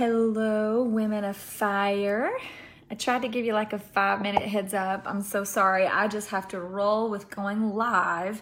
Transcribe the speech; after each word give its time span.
Hello, 0.00 0.82
women 0.82 1.24
of 1.24 1.36
fire. 1.36 2.32
I 2.90 2.94
tried 2.94 3.20
to 3.20 3.28
give 3.28 3.44
you 3.44 3.52
like 3.52 3.74
a 3.74 3.78
five 3.78 4.22
minute 4.22 4.40
heads 4.40 4.72
up. 4.72 5.02
I'm 5.04 5.20
so 5.20 5.44
sorry. 5.44 5.86
I 5.86 6.08
just 6.08 6.30
have 6.30 6.48
to 6.48 6.58
roll 6.58 7.10
with 7.10 7.28
going 7.28 7.74
live 7.74 8.40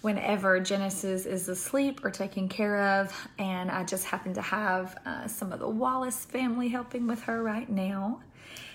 whenever 0.00 0.58
Genesis 0.58 1.24
is 1.24 1.48
asleep 1.48 2.04
or 2.04 2.10
taken 2.10 2.48
care 2.48 2.80
of. 2.98 3.14
And 3.38 3.70
I 3.70 3.84
just 3.84 4.06
happen 4.06 4.34
to 4.34 4.42
have 4.42 4.98
uh, 5.06 5.28
some 5.28 5.52
of 5.52 5.60
the 5.60 5.68
Wallace 5.68 6.24
family 6.24 6.66
helping 6.66 7.06
with 7.06 7.22
her 7.22 7.40
right 7.40 7.70
now. 7.70 8.18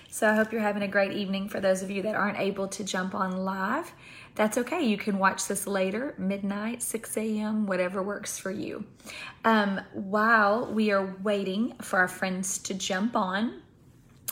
So 0.08 0.26
I 0.26 0.34
hope 0.34 0.52
you're 0.52 0.62
having 0.62 0.84
a 0.84 0.88
great 0.88 1.12
evening 1.12 1.50
for 1.50 1.60
those 1.60 1.82
of 1.82 1.90
you 1.90 2.00
that 2.00 2.14
aren't 2.14 2.38
able 2.38 2.66
to 2.68 2.82
jump 2.82 3.14
on 3.14 3.44
live. 3.44 3.92
That's 4.34 4.56
okay. 4.58 4.82
You 4.82 4.96
can 4.96 5.18
watch 5.18 5.46
this 5.46 5.66
later, 5.66 6.14
midnight, 6.16 6.82
6 6.82 7.16
a.m., 7.18 7.66
whatever 7.66 8.02
works 8.02 8.38
for 8.38 8.50
you. 8.50 8.84
Um, 9.44 9.80
while 9.92 10.72
we 10.72 10.90
are 10.90 11.16
waiting 11.22 11.74
for 11.82 11.98
our 11.98 12.08
friends 12.08 12.58
to 12.58 12.74
jump 12.74 13.14
on, 13.14 13.60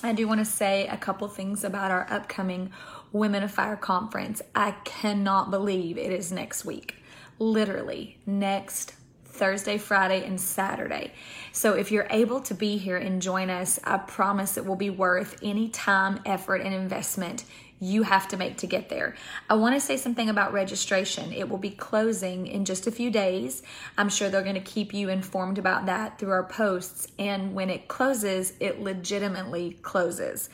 I 0.02 0.14
do 0.14 0.26
want 0.26 0.40
to 0.40 0.46
say 0.46 0.86
a 0.86 0.96
couple 0.96 1.28
things 1.28 1.64
about 1.64 1.90
our 1.90 2.06
upcoming 2.10 2.72
Women 3.12 3.42
of 3.42 3.50
Fire 3.50 3.76
conference. 3.76 4.40
I 4.54 4.70
cannot 4.84 5.50
believe 5.50 5.98
it 5.98 6.12
is 6.12 6.32
next 6.32 6.64
week. 6.64 6.96
Literally, 7.38 8.16
next 8.24 8.94
Thursday, 9.26 9.78
Friday, 9.78 10.24
and 10.24 10.40
Saturday. 10.40 11.12
So 11.52 11.74
if 11.74 11.90
you're 11.92 12.06
able 12.10 12.40
to 12.40 12.54
be 12.54 12.78
here 12.78 12.96
and 12.96 13.20
join 13.20 13.50
us, 13.50 13.78
I 13.84 13.98
promise 13.98 14.56
it 14.56 14.64
will 14.64 14.76
be 14.76 14.90
worth 14.90 15.38
any 15.42 15.68
time, 15.68 16.20
effort, 16.24 16.62
and 16.62 16.74
investment 16.74 17.44
you 17.80 18.02
have 18.02 18.28
to 18.28 18.36
make 18.36 18.58
to 18.58 18.66
get 18.66 18.90
there. 18.90 19.16
I 19.48 19.54
want 19.54 19.74
to 19.74 19.80
say 19.80 19.96
something 19.96 20.28
about 20.28 20.52
registration. 20.52 21.32
It 21.32 21.48
will 21.48 21.58
be 21.58 21.70
closing 21.70 22.46
in 22.46 22.66
just 22.66 22.86
a 22.86 22.90
few 22.90 23.10
days. 23.10 23.62
I'm 23.96 24.10
sure 24.10 24.28
they're 24.28 24.42
going 24.42 24.54
to 24.54 24.60
keep 24.60 24.92
you 24.92 25.08
informed 25.08 25.58
about 25.58 25.86
that 25.86 26.18
through 26.18 26.30
our 26.30 26.44
posts. 26.44 27.08
And 27.18 27.54
when 27.54 27.70
it 27.70 27.88
closes, 27.88 28.52
it 28.60 28.80
legitimately 28.80 29.78
closes. 29.82 30.50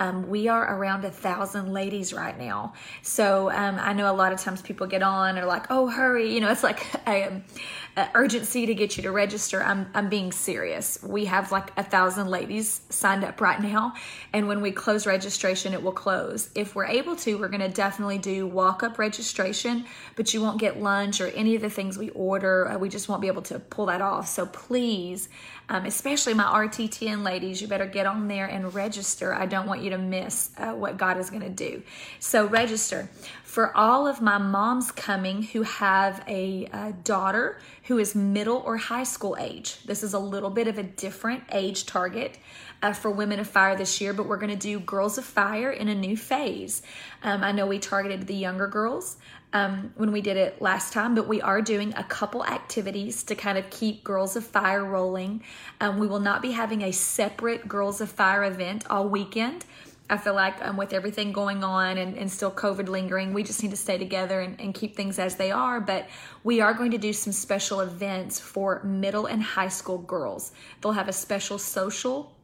Um, 0.00 0.28
we 0.30 0.48
are 0.48 0.76
around 0.76 1.04
a 1.04 1.10
thousand 1.10 1.72
ladies 1.74 2.14
right 2.14 2.36
now. 2.36 2.72
So 3.02 3.50
um, 3.50 3.78
I 3.78 3.92
know 3.92 4.10
a 4.10 4.16
lot 4.16 4.32
of 4.32 4.40
times 4.40 4.62
people 4.62 4.86
get 4.86 5.02
on 5.02 5.38
or 5.38 5.44
like, 5.44 5.66
oh, 5.70 5.88
hurry. 5.88 6.32
You 6.32 6.40
know, 6.40 6.50
it's 6.50 6.62
like 6.62 6.84
a, 7.06 7.24
um, 7.24 7.44
a 7.96 8.08
urgency 8.14 8.66
to 8.66 8.74
get 8.74 8.96
you 8.96 9.02
to 9.02 9.12
register. 9.12 9.62
I'm, 9.62 9.90
I'm 9.94 10.08
being 10.08 10.32
serious. 10.32 11.02
We 11.02 11.26
have 11.26 11.52
like 11.52 11.70
a 11.76 11.84
thousand 11.84 12.28
ladies 12.28 12.80
signed 12.88 13.24
up 13.24 13.40
right 13.42 13.60
now. 13.60 13.92
And 14.32 14.48
when 14.48 14.62
we 14.62 14.70
close 14.72 15.06
registration, 15.06 15.74
it 15.74 15.82
will 15.82 15.92
close. 15.92 16.48
If 16.54 16.74
we're 16.74 16.86
able 16.86 17.14
to, 17.16 17.38
we're 17.38 17.48
going 17.48 17.60
to 17.60 17.68
definitely 17.68 18.18
do 18.18 18.46
walk 18.46 18.82
up 18.82 18.98
registration, 18.98 19.84
but 20.16 20.32
you 20.32 20.40
won't 20.40 20.58
get 20.58 20.80
lunch 20.80 21.20
or 21.20 21.26
any 21.28 21.56
of 21.56 21.62
the 21.62 21.70
things 21.70 21.98
we 21.98 22.08
order. 22.10 22.68
Uh, 22.68 22.78
we 22.78 22.88
just 22.88 23.08
won't 23.08 23.20
be 23.20 23.28
able 23.28 23.42
to 23.42 23.58
pull 23.58 23.86
that 23.86 24.00
off. 24.00 24.28
So 24.28 24.46
please, 24.46 25.28
um, 25.70 25.86
especially 25.86 26.34
my 26.34 26.66
RTTN 26.66 27.22
ladies, 27.22 27.62
you 27.62 27.68
better 27.68 27.86
get 27.86 28.04
on 28.04 28.26
there 28.26 28.46
and 28.46 28.74
register. 28.74 29.32
I 29.32 29.46
don't 29.46 29.68
want 29.68 29.82
you 29.82 29.90
to 29.90 29.98
miss 29.98 30.50
uh, 30.58 30.72
what 30.72 30.96
God 30.96 31.16
is 31.16 31.30
going 31.30 31.42
to 31.42 31.48
do. 31.48 31.82
So 32.18 32.46
register. 32.46 33.08
For 33.44 33.76
all 33.76 34.08
of 34.08 34.20
my 34.20 34.36
moms 34.36 34.90
coming 34.90 35.42
who 35.42 35.62
have 35.62 36.24
a, 36.26 36.68
a 36.72 36.92
daughter 37.04 37.60
who 37.84 37.98
is 37.98 38.16
middle 38.16 38.58
or 38.66 38.76
high 38.78 39.04
school 39.04 39.36
age, 39.38 39.80
this 39.84 40.02
is 40.02 40.12
a 40.12 40.18
little 40.18 40.50
bit 40.50 40.66
of 40.66 40.76
a 40.76 40.82
different 40.82 41.44
age 41.52 41.86
target. 41.86 42.36
Uh, 42.82 42.94
for 42.94 43.10
Women 43.10 43.38
of 43.38 43.46
Fire 43.46 43.76
this 43.76 44.00
year, 44.00 44.14
but 44.14 44.26
we're 44.26 44.38
going 44.38 44.48
to 44.48 44.56
do 44.56 44.80
Girls 44.80 45.18
of 45.18 45.24
Fire 45.26 45.70
in 45.70 45.88
a 45.88 45.94
new 45.94 46.16
phase. 46.16 46.80
Um, 47.22 47.44
I 47.44 47.52
know 47.52 47.66
we 47.66 47.78
targeted 47.78 48.26
the 48.26 48.34
younger 48.34 48.66
girls 48.66 49.18
um, 49.52 49.92
when 49.96 50.12
we 50.12 50.20
did 50.20 50.36
it 50.36 50.62
last 50.62 50.92
time, 50.92 51.14
but 51.14 51.26
we 51.26 51.40
are 51.40 51.60
doing 51.60 51.92
a 51.96 52.04
couple 52.04 52.44
activities 52.44 53.22
to 53.24 53.34
kind 53.34 53.58
of 53.58 53.68
keep 53.70 54.04
Girls 54.04 54.36
of 54.36 54.44
Fire 54.44 54.84
rolling. 54.84 55.42
Um, 55.80 55.98
we 55.98 56.06
will 56.06 56.20
not 56.20 56.40
be 56.40 56.52
having 56.52 56.82
a 56.82 56.92
separate 56.92 57.66
Girls 57.68 58.00
of 58.00 58.10
Fire 58.10 58.44
event 58.44 58.84
all 58.88 59.08
weekend. 59.08 59.64
I 60.08 60.18
feel 60.18 60.34
like 60.34 60.60
um, 60.60 60.76
with 60.76 60.92
everything 60.92 61.30
going 61.30 61.62
on 61.62 61.96
and, 61.96 62.18
and, 62.18 62.30
still 62.30 62.50
COVID 62.50 62.88
lingering, 62.88 63.32
we 63.32 63.44
just 63.44 63.62
need 63.62 63.70
to 63.70 63.76
stay 63.76 63.96
together 63.96 64.40
and, 64.40 64.60
and 64.60 64.74
keep 64.74 64.96
things 64.96 65.20
as 65.20 65.36
they 65.36 65.52
are. 65.52 65.80
But 65.80 66.08
we 66.42 66.60
are 66.60 66.74
going 66.74 66.90
to 66.90 66.98
do 66.98 67.12
some 67.12 67.32
special 67.32 67.78
events 67.78 68.40
for 68.40 68.82
middle 68.82 69.26
and 69.26 69.40
high 69.40 69.68
school 69.68 69.98
girls. 69.98 70.50
They'll 70.80 70.92
have 70.92 71.08
a 71.08 71.12
special 71.12 71.58
social 71.58 72.34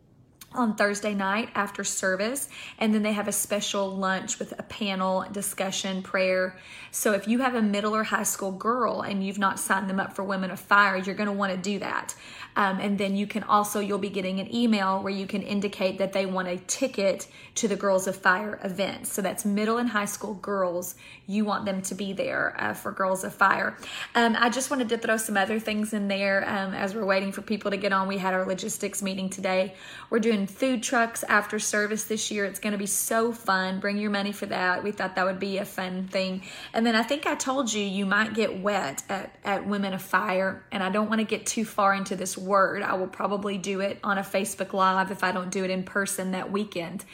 on 0.57 0.75
Thursday 0.75 1.15
night 1.15 1.51
after 1.55 1.85
service. 1.85 2.49
And 2.79 2.95
then 2.95 3.03
they 3.03 3.13
have 3.13 3.29
a 3.29 3.33
special 3.33 3.95
lunch 3.95 4.39
with 4.39 4.59
a 4.59 4.63
panel 4.63 5.25
discussion, 5.33 6.03
prayer. 6.03 6.57
So 6.91 7.13
if 7.13 7.29
you 7.29 7.41
have 7.41 7.55
a 7.55 7.63
middle 7.63 7.95
or 7.95 8.05
high 8.05 8.23
school 8.23 8.53
girl 8.53 9.03
and 9.03 9.25
you've 9.25 9.39
not 9.39 9.61
signed 9.61 9.89
them 9.89 10.01
up 10.01 10.15
for 10.15 10.25
Women 10.25 10.51
of 10.51 10.61
Fire, 10.61 10.97
you're 10.97 11.15
going 11.15 11.29
to 11.29 11.33
want 11.33 11.53
to 11.53 11.59
do 11.59 11.79
that. 11.79 12.15
Um, 12.57 12.81
and 12.81 12.97
then 12.97 13.15
you 13.15 13.27
can 13.27 13.43
also, 13.43 13.81
you'll 13.81 13.99
be 13.99 14.09
getting 14.09 14.41
an 14.41 14.53
email 14.55 15.03
where 15.03 15.13
you 15.13 15.27
can 15.27 15.43
indicate 15.43 15.99
that 15.99 16.15
they 16.15 16.25
want 16.25 16.49
a 16.49 16.57
ticket 16.67 17.29
to 17.57 17.69
the 17.69 17.77
Girls 17.77 18.07
of 18.07 18.17
Fire 18.17 18.59
event. 18.65 19.07
So 19.07 19.21
that's 19.21 19.45
middle 19.45 19.77
and 19.77 19.91
high 19.91 20.07
school 20.07 20.35
girls. 20.35 20.95
You 21.27 21.45
want 21.45 21.67
them 21.67 21.83
to 21.83 21.95
be 21.95 22.15
there 22.15 22.55
uh, 22.59 22.73
for 22.73 22.93
Girls 22.93 23.25
of 23.25 23.35
Fire. 23.35 23.77
Um, 24.15 24.37
I 24.39 24.49
just 24.49 24.71
wanted 24.71 24.89
to 24.89 24.97
throw 24.97 25.19
some 25.19 25.37
other 25.37 25.61
things 25.61 25.93
in 25.93 26.09
there 26.09 26.49
um, 26.49 26.73
as 26.73 26.95
we're 26.95 27.05
waiting 27.05 27.31
for 27.31 27.43
people 27.43 27.71
to 27.71 27.77
get 27.77 27.93
on. 27.93 28.09
We 28.09 28.17
had 28.17 28.33
our 28.33 28.47
logistics 28.47 29.03
meeting 29.03 29.29
today. 29.29 29.75
We're 30.09 30.21
doing 30.21 30.46
food 30.47 30.83
trucks 30.83 31.23
after 31.25 31.59
service 31.59 32.05
this 32.05 32.31
year. 32.31 32.45
It's 32.45 32.59
going 32.59 32.73
to 32.73 32.79
be 32.79 32.87
so 32.87 33.33
fun. 33.33 33.81
Bring 33.81 33.99
your 33.99 34.11
money 34.11 34.33
for 34.33 34.47
that. 34.47 34.83
We 34.83 34.93
thought 34.93 35.17
that 35.17 35.25
would 35.25 35.41
be 35.41 35.59
a 35.59 35.65
fun 35.65 36.09
thing. 36.09 36.43
And 36.73 36.87
then 36.87 36.97
I 36.97 37.03
think 37.03 37.27
I 37.27 37.35
told 37.35 37.73
you 37.73 37.83
you 37.83 38.07
might 38.07 38.35
get 38.35 38.61
wet 38.61 39.03
at, 39.09 39.35
at 39.45 39.67
Women 39.67 39.95
of 39.95 40.03
Fire. 40.03 40.65
And 40.73 40.83
I 40.83 40.91
don't 40.91 41.09
want 41.09 41.21
to 41.21 41.27
get 41.27 41.47
too 41.47 41.65
far 41.65 41.95
into 41.95 42.17
this 42.17 42.37
word. 42.37 42.83
I 42.83 42.95
will 42.95 43.07
probably 43.07 43.59
do 43.59 43.81
it 43.81 43.99
on 44.03 44.19
a 44.19 44.23
Facebook 44.23 44.73
Live 44.73 45.11
if 45.11 45.23
I 45.25 45.33
don't 45.33 45.51
do 45.51 45.65
it 45.65 45.71
in 45.71 45.83
person 45.83 46.33
that 46.33 46.51
weekend. 46.51 47.05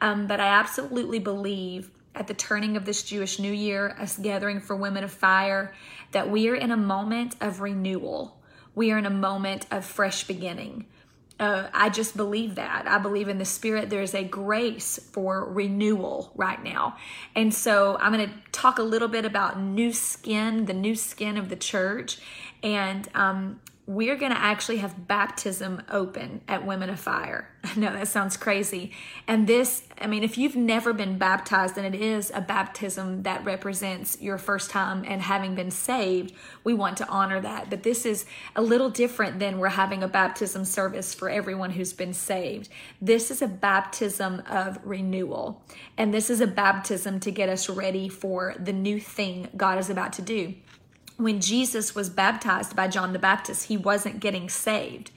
Um, 0.00 0.26
but 0.26 0.40
I 0.40 0.46
absolutely 0.46 1.18
believe 1.18 1.90
at 2.14 2.26
the 2.26 2.34
turning 2.34 2.76
of 2.76 2.84
this 2.84 3.02
Jewish 3.02 3.38
New 3.38 3.52
Year, 3.52 3.96
us 3.98 4.16
gathering 4.16 4.60
for 4.60 4.76
Women 4.76 5.04
of 5.04 5.10
Fire, 5.10 5.74
that 6.12 6.30
we 6.30 6.48
are 6.48 6.54
in 6.54 6.70
a 6.70 6.76
moment 6.76 7.34
of 7.40 7.60
renewal. 7.60 8.38
We 8.74 8.92
are 8.92 8.98
in 8.98 9.06
a 9.06 9.10
moment 9.10 9.66
of 9.70 9.84
fresh 9.84 10.24
beginning. 10.26 10.86
Uh, 11.40 11.68
I 11.74 11.88
just 11.88 12.16
believe 12.16 12.54
that. 12.54 12.86
I 12.86 12.98
believe 12.98 13.28
in 13.28 13.38
the 13.38 13.44
spirit. 13.44 13.90
There's 13.90 14.14
a 14.14 14.22
grace 14.22 15.00
for 15.12 15.44
renewal 15.44 16.30
right 16.36 16.62
now. 16.62 16.96
And 17.34 17.52
so 17.52 17.98
I'm 18.00 18.12
going 18.12 18.28
to 18.28 18.34
talk 18.52 18.78
a 18.78 18.82
little 18.84 19.08
bit 19.08 19.24
about 19.24 19.58
new 19.58 19.92
skin, 19.92 20.66
the 20.66 20.74
new 20.74 20.94
skin 20.94 21.36
of 21.36 21.48
the 21.48 21.56
church. 21.56 22.18
And 22.62 23.08
um, 23.14 23.60
we're 23.86 24.16
going 24.16 24.32
to 24.32 24.38
actually 24.38 24.78
have 24.78 25.06
baptism 25.06 25.82
open 25.90 26.40
at 26.48 26.64
Women 26.64 26.88
of 26.88 26.98
Fire. 26.98 27.50
I 27.64 27.78
know 27.78 27.92
that 27.92 28.08
sounds 28.08 28.34
crazy. 28.34 28.92
And 29.28 29.46
this, 29.46 29.82
I 30.00 30.06
mean, 30.06 30.24
if 30.24 30.38
you've 30.38 30.56
never 30.56 30.94
been 30.94 31.18
baptized 31.18 31.76
and 31.76 31.86
it 31.86 32.00
is 32.00 32.32
a 32.34 32.40
baptism 32.40 33.24
that 33.24 33.44
represents 33.44 34.20
your 34.22 34.38
first 34.38 34.70
time 34.70 35.04
and 35.06 35.20
having 35.20 35.54
been 35.54 35.70
saved, 35.70 36.32
we 36.62 36.72
want 36.72 36.96
to 36.98 37.08
honor 37.08 37.40
that. 37.42 37.68
But 37.68 37.82
this 37.82 38.06
is 38.06 38.24
a 38.56 38.62
little 38.62 38.88
different 38.88 39.38
than 39.38 39.58
we're 39.58 39.68
having 39.68 40.02
a 40.02 40.08
baptism 40.08 40.64
service 40.64 41.12
for 41.12 41.28
everyone 41.28 41.70
who's 41.70 41.92
been 41.92 42.14
saved. 42.14 42.70
This 43.02 43.30
is 43.30 43.42
a 43.42 43.48
baptism 43.48 44.42
of 44.48 44.78
renewal. 44.82 45.62
And 45.98 46.14
this 46.14 46.30
is 46.30 46.40
a 46.40 46.46
baptism 46.46 47.20
to 47.20 47.30
get 47.30 47.50
us 47.50 47.68
ready 47.68 48.08
for 48.08 48.54
the 48.58 48.72
new 48.72 48.98
thing 48.98 49.50
God 49.56 49.78
is 49.78 49.90
about 49.90 50.14
to 50.14 50.22
do 50.22 50.54
when 51.16 51.40
Jesus 51.40 51.94
was 51.94 52.10
baptized 52.10 52.74
by 52.74 52.88
John 52.88 53.12
the 53.12 53.18
Baptist, 53.18 53.68
he 53.68 53.76
wasn't 53.76 54.20
getting 54.20 54.48
saved. 54.48 55.10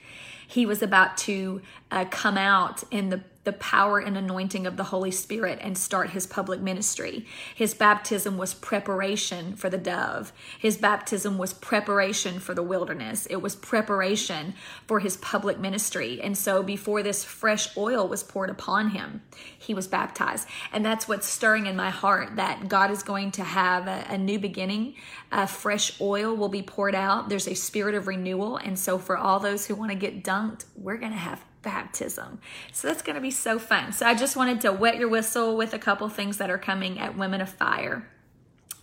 He 0.46 0.64
was 0.64 0.82
about 0.82 1.16
to 1.18 1.60
uh, 1.90 2.06
come 2.10 2.38
out 2.38 2.84
in 2.90 3.10
the 3.10 3.22
the 3.48 3.52
power 3.54 3.98
and 3.98 4.14
anointing 4.14 4.66
of 4.66 4.76
the 4.76 4.84
Holy 4.84 5.10
Spirit 5.10 5.58
and 5.62 5.78
start 5.78 6.10
his 6.10 6.26
public 6.26 6.60
ministry. 6.60 7.24
His 7.54 7.72
baptism 7.72 8.36
was 8.36 8.52
preparation 8.52 9.56
for 9.56 9.70
the 9.70 9.78
dove. 9.78 10.34
His 10.58 10.76
baptism 10.76 11.38
was 11.38 11.54
preparation 11.54 12.40
for 12.40 12.52
the 12.52 12.62
wilderness. 12.62 13.24
It 13.30 13.40
was 13.40 13.56
preparation 13.56 14.52
for 14.86 15.00
his 15.00 15.16
public 15.16 15.58
ministry. 15.58 16.20
And 16.20 16.36
so 16.36 16.62
before 16.62 17.02
this 17.02 17.24
fresh 17.24 17.74
oil 17.74 18.06
was 18.06 18.22
poured 18.22 18.50
upon 18.50 18.90
him, 18.90 19.22
he 19.58 19.72
was 19.72 19.88
baptized. 19.88 20.46
And 20.70 20.84
that's 20.84 21.08
what's 21.08 21.26
stirring 21.26 21.64
in 21.64 21.74
my 21.74 21.88
heart 21.88 22.36
that 22.36 22.68
God 22.68 22.90
is 22.90 23.02
going 23.02 23.30
to 23.30 23.44
have 23.44 23.88
a, 23.88 24.04
a 24.10 24.18
new 24.18 24.38
beginning. 24.38 24.94
A 25.32 25.46
fresh 25.46 25.98
oil 26.02 26.36
will 26.36 26.50
be 26.50 26.62
poured 26.62 26.94
out. 26.94 27.30
There's 27.30 27.48
a 27.48 27.54
spirit 27.54 27.94
of 27.94 28.08
renewal. 28.08 28.58
And 28.58 28.78
so 28.78 28.98
for 28.98 29.16
all 29.16 29.40
those 29.40 29.64
who 29.64 29.74
want 29.74 29.90
to 29.90 29.96
get 29.96 30.22
dunked, 30.22 30.66
we're 30.76 30.98
going 30.98 31.12
to 31.12 31.18
have 31.18 31.42
baptism. 31.62 32.40
So 32.72 32.88
that's 32.88 33.02
going 33.02 33.16
to 33.16 33.20
be 33.20 33.30
so 33.30 33.58
fun. 33.58 33.92
So 33.92 34.06
I 34.06 34.14
just 34.14 34.36
wanted 34.36 34.60
to 34.62 34.72
wet 34.72 34.98
your 34.98 35.08
whistle 35.08 35.56
with 35.56 35.74
a 35.74 35.78
couple 35.78 36.08
things 36.08 36.38
that 36.38 36.50
are 36.50 36.58
coming 36.58 36.98
at 36.98 37.16
Women 37.16 37.40
of 37.40 37.48
Fire. 37.48 38.08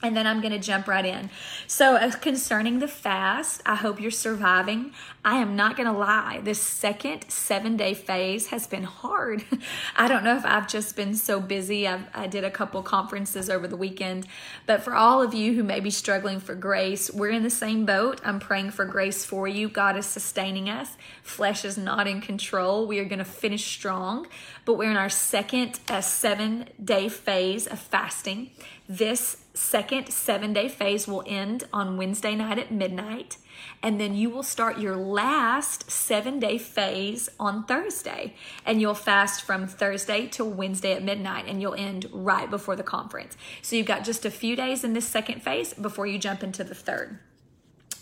And 0.06 0.16
then 0.16 0.28
I'm 0.28 0.42
going 0.42 0.54
to 0.54 0.60
jump 0.60 0.88
right 0.88 1.06
in. 1.06 1.30
So, 1.68 1.96
uh, 1.96 2.12
concerning 2.12 2.80
the 2.80 2.88
fast, 2.88 3.62
I 3.66 3.76
hope 3.76 4.00
you're 4.00 4.12
surviving. 4.12 4.92
I 5.24 5.38
am 5.38 5.56
not 5.56 5.76
going 5.76 5.92
to 5.92 5.98
lie. 5.98 6.42
This 6.44 6.62
second 6.62 7.30
seven 7.30 7.76
day 7.76 7.94
phase 7.94 8.48
has 8.48 8.68
been 8.68 8.84
hard. 8.84 9.44
I 9.96 10.08
don't 10.08 10.24
know 10.24 10.38
if 10.38 10.46
I've 10.46 10.68
just 10.68 10.96
been 10.96 11.16
so 11.16 11.40
busy. 11.40 11.88
I've, 11.88 12.06
I 12.14 12.28
did 12.28 12.44
a 12.44 12.52
couple 12.52 12.84
conferences 12.84 13.50
over 13.50 13.68
the 13.68 13.76
weekend. 13.76 14.28
But 14.66 14.84
for 14.84 14.94
all 14.94 15.22
of 15.22 15.34
you 15.34 15.54
who 15.54 15.64
may 15.64 15.80
be 15.80 15.90
struggling 15.90 16.40
for 16.40 16.54
grace, 16.54 17.10
we're 17.10 17.32
in 17.32 17.44
the 17.44 17.50
same 17.50 17.86
boat. 17.86 18.22
I'm 18.24 18.40
praying 18.40 18.72
for 18.72 18.86
grace 18.86 19.26
for 19.26 19.48
you. 19.48 19.68
God 19.68 19.98
is 19.98 20.06
sustaining 20.06 20.70
us. 20.70 20.96
Flesh 21.24 21.66
is 21.66 21.78
not 21.78 22.08
in 22.08 22.22
control. 22.22 22.86
We 22.86 23.00
are 23.00 23.06
going 23.06 23.20
to 23.20 23.26
finish 23.26 23.66
strong. 23.66 24.28
But 24.66 24.74
we're 24.74 24.90
in 24.90 24.98
our 24.98 25.10
second 25.10 25.80
uh, 25.88 26.02
seven 26.02 26.70
day 26.84 27.08
phase 27.08 27.68
of 27.68 27.80
fasting. 27.80 28.50
This 28.90 29.38
second 29.54 30.10
seven 30.10 30.54
day 30.54 30.68
phase 30.68 31.08
will 31.08 31.24
end 31.28 31.66
on 31.72 31.98
Wednesday 31.98 32.36
night 32.36 32.58
at 32.58 32.72
midnight. 32.72 33.38
And 33.82 34.00
then 34.02 34.16
you 34.16 34.30
will 34.30 34.44
start 34.44 34.80
your 34.80 34.96
last 34.96 35.90
seven 35.90 36.40
day 36.40 36.58
phase 36.58 37.30
on 37.40 37.66
Thursday. 37.66 38.34
And 38.66 38.82
you'll 38.82 38.96
fast 38.96 39.44
from 39.44 39.68
Thursday 39.68 40.26
to 40.30 40.44
Wednesday 40.44 40.94
at 40.94 41.04
midnight. 41.04 41.46
And 41.48 41.62
you'll 41.62 41.76
end 41.76 42.08
right 42.12 42.50
before 42.50 42.76
the 42.76 42.84
conference. 42.84 43.38
So 43.62 43.76
you've 43.76 43.86
got 43.86 44.04
just 44.04 44.26
a 44.26 44.32
few 44.32 44.56
days 44.56 44.84
in 44.84 44.94
this 44.94 45.08
second 45.08 45.44
phase 45.44 45.74
before 45.74 46.08
you 46.08 46.18
jump 46.18 46.44
into 46.44 46.64
the 46.64 46.76
third. 46.76 47.20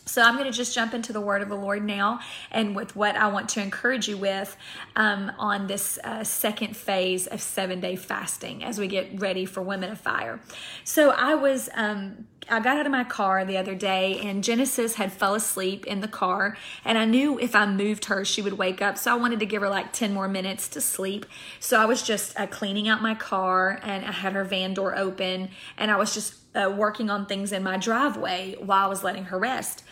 So 0.05 0.21
I'm 0.21 0.35
going 0.35 0.51
to 0.51 0.55
just 0.55 0.75
jump 0.75 0.93
into 0.93 1.13
the 1.13 1.21
word 1.21 1.41
of 1.41 1.49
the 1.49 1.55
Lord 1.55 1.83
now 1.83 2.19
and 2.51 2.75
with 2.75 2.95
what 2.95 3.15
I 3.15 3.27
want 3.27 3.49
to 3.49 3.61
encourage 3.61 4.07
you 4.07 4.17
with 4.17 4.55
um, 4.95 5.31
on 5.39 5.67
this 5.67 5.97
uh, 6.03 6.23
second 6.23 6.75
phase 6.75 7.27
of 7.27 7.41
seven 7.41 7.79
day 7.79 7.95
fasting 7.95 8.63
as 8.63 8.79
we 8.79 8.87
get 8.87 9.19
ready 9.19 9.45
for 9.45 9.61
Women 9.61 9.91
of 9.91 9.99
Fire. 9.99 10.39
So 10.83 11.11
I 11.11 11.35
was. 11.35 11.69
Um, 11.73 12.27
I 12.49 12.59
got 12.59 12.77
out 12.77 12.85
of 12.85 12.91
my 12.91 13.05
car 13.05 13.45
the 13.45 13.57
other 13.57 13.73
day 13.73 14.19
and 14.19 14.43
Genesis 14.43 14.95
had 14.95 15.13
fell 15.13 15.33
asleep 15.33 15.85
in 15.85 16.01
the 16.01 16.09
car 16.09 16.57
and 16.83 16.97
I 16.97 17.05
knew 17.05 17.39
if 17.39 17.55
I 17.55 17.65
moved 17.65 18.05
her 18.05 18.25
she 18.25 18.41
would 18.41 18.57
wake 18.57 18.81
up 18.81 18.97
so 18.97 19.11
I 19.11 19.15
wanted 19.15 19.39
to 19.39 19.45
give 19.45 19.61
her 19.61 19.69
like 19.69 19.93
10 19.93 20.13
more 20.13 20.27
minutes 20.27 20.67
to 20.69 20.81
sleep. 20.81 21.25
So 21.61 21.79
I 21.79 21.85
was 21.85 22.03
just 22.03 22.37
uh, 22.37 22.47
cleaning 22.47 22.89
out 22.89 23.01
my 23.01 23.15
car 23.15 23.79
and 23.81 24.03
I 24.03 24.11
had 24.11 24.33
her 24.33 24.43
van 24.43 24.73
door 24.73 24.93
open 24.93 25.51
and 25.77 25.89
I 25.89 25.95
was 25.95 26.13
just 26.13 26.35
uh, 26.55 26.73
working 26.75 27.09
on 27.09 27.25
things 27.25 27.51
in 27.51 27.63
my 27.63 27.77
driveway 27.77 28.55
while 28.59 28.85
I 28.85 28.87
was 28.87 29.03
letting 29.03 29.25
her 29.25 29.39
rest. 29.39 29.83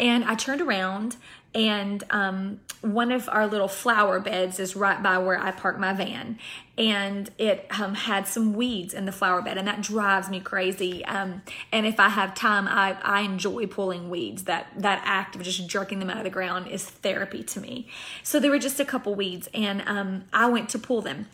And 0.00 0.24
I 0.24 0.34
turned 0.36 0.60
around, 0.60 1.16
and 1.54 2.04
um, 2.10 2.60
one 2.82 3.10
of 3.10 3.28
our 3.28 3.48
little 3.48 3.66
flower 3.66 4.20
beds 4.20 4.60
is 4.60 4.76
right 4.76 5.02
by 5.02 5.18
where 5.18 5.38
I 5.38 5.50
park 5.50 5.78
my 5.78 5.92
van. 5.92 6.38
And 6.76 7.28
it 7.36 7.66
um, 7.70 7.94
had 7.94 8.28
some 8.28 8.54
weeds 8.54 8.94
in 8.94 9.06
the 9.06 9.12
flower 9.12 9.42
bed, 9.42 9.58
and 9.58 9.66
that 9.66 9.80
drives 9.82 10.30
me 10.30 10.38
crazy. 10.38 11.04
Um, 11.04 11.42
and 11.72 11.84
if 11.84 11.98
I 11.98 12.10
have 12.10 12.34
time, 12.36 12.68
I, 12.68 12.96
I 13.02 13.22
enjoy 13.22 13.66
pulling 13.66 14.08
weeds. 14.08 14.44
That 14.44 14.68
that 14.76 15.02
act 15.04 15.34
of 15.34 15.42
just 15.42 15.66
jerking 15.68 15.98
them 15.98 16.10
out 16.10 16.18
of 16.18 16.24
the 16.24 16.30
ground 16.30 16.68
is 16.68 16.84
therapy 16.84 17.42
to 17.42 17.60
me. 17.60 17.88
So 18.22 18.38
there 18.38 18.52
were 18.52 18.60
just 18.60 18.78
a 18.78 18.84
couple 18.84 19.16
weeds, 19.16 19.48
and 19.52 19.82
um, 19.86 20.24
I 20.32 20.46
went 20.46 20.68
to 20.70 20.78
pull 20.78 21.02
them 21.02 21.26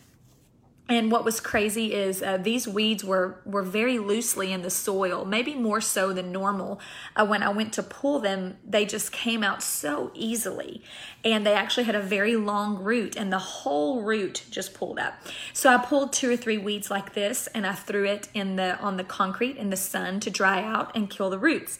and 0.87 1.11
what 1.11 1.25
was 1.25 1.39
crazy 1.39 1.93
is 1.93 2.21
uh, 2.21 2.37
these 2.37 2.67
weeds 2.67 3.03
were 3.03 3.39
were 3.43 3.63
very 3.63 3.97
loosely 3.97 4.51
in 4.51 4.61
the 4.61 4.69
soil, 4.69 5.25
maybe 5.25 5.55
more 5.55 5.81
so 5.81 6.13
than 6.13 6.31
normal. 6.31 6.79
Uh, 7.15 7.25
when 7.25 7.41
I 7.41 7.49
went 7.49 7.73
to 7.73 7.83
pull 7.83 8.19
them, 8.19 8.57
they 8.63 8.85
just 8.85 9.11
came 9.11 9.43
out 9.43 9.63
so 9.63 10.11
easily, 10.13 10.83
and 11.23 11.43
they 11.43 11.53
actually 11.53 11.85
had 11.85 11.95
a 11.95 12.01
very 12.01 12.35
long 12.35 12.77
root, 12.77 13.15
and 13.15 13.33
the 13.33 13.39
whole 13.39 14.03
root 14.03 14.45
just 14.51 14.75
pulled 14.75 14.99
up. 14.99 15.15
So 15.53 15.71
I 15.71 15.77
pulled 15.77 16.13
two 16.13 16.31
or 16.31 16.37
three 16.37 16.59
weeds 16.59 16.91
like 16.91 17.15
this, 17.15 17.47
and 17.47 17.65
I 17.65 17.73
threw 17.73 18.05
it 18.05 18.27
in 18.35 18.55
the 18.55 18.77
on 18.79 18.97
the 18.97 19.03
concrete 19.03 19.57
in 19.57 19.71
the 19.71 19.77
sun 19.77 20.19
to 20.19 20.29
dry 20.29 20.61
out 20.61 20.95
and 20.95 21.09
kill 21.09 21.31
the 21.31 21.39
roots. 21.39 21.79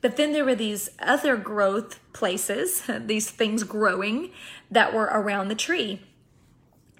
But 0.00 0.16
then 0.16 0.32
there 0.32 0.44
were 0.44 0.56
these 0.56 0.90
other 0.98 1.36
growth 1.36 2.00
places, 2.12 2.82
these 3.06 3.30
things 3.30 3.62
growing 3.62 4.32
that 4.68 4.92
were 4.92 5.04
around 5.12 5.46
the 5.46 5.54
tree 5.54 6.00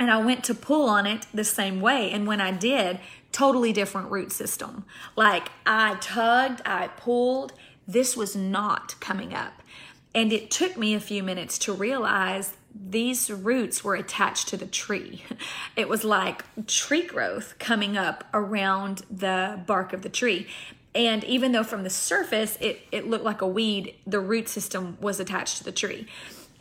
and 0.02 0.10
I 0.10 0.18
went 0.18 0.42
to 0.44 0.54
pull 0.54 0.88
on 0.88 1.06
it 1.06 1.26
the 1.32 1.44
same 1.44 1.80
way. 1.80 2.10
And 2.10 2.26
when 2.26 2.40
I 2.40 2.50
did, 2.50 2.98
totally 3.30 3.72
different 3.72 4.10
root 4.10 4.32
system. 4.32 4.84
Like 5.14 5.50
I 5.64 5.94
tugged, 6.00 6.60
I 6.66 6.88
pulled, 6.88 7.52
this 7.86 8.16
was 8.16 8.34
not 8.34 8.96
coming 8.98 9.32
up. 9.32 9.62
And 10.12 10.32
it 10.32 10.50
took 10.50 10.76
me 10.76 10.92
a 10.94 11.00
few 11.00 11.22
minutes 11.22 11.56
to 11.60 11.72
realize 11.72 12.56
these 12.74 13.30
roots 13.30 13.84
were 13.84 13.94
attached 13.94 14.48
to 14.48 14.56
the 14.56 14.66
tree. 14.66 15.22
It 15.76 15.88
was 15.88 16.04
like 16.04 16.44
tree 16.66 17.06
growth 17.06 17.54
coming 17.58 17.96
up 17.96 18.24
around 18.34 19.02
the 19.10 19.60
bark 19.66 19.92
of 19.92 20.02
the 20.02 20.08
tree. 20.08 20.48
And 20.94 21.24
even 21.24 21.52
though 21.52 21.64
from 21.64 21.84
the 21.84 21.90
surface 21.90 22.58
it, 22.60 22.80
it 22.90 23.08
looked 23.08 23.24
like 23.24 23.40
a 23.40 23.46
weed, 23.46 23.94
the 24.06 24.20
root 24.20 24.48
system 24.48 24.98
was 25.00 25.20
attached 25.20 25.58
to 25.58 25.64
the 25.64 25.72
tree 25.72 26.08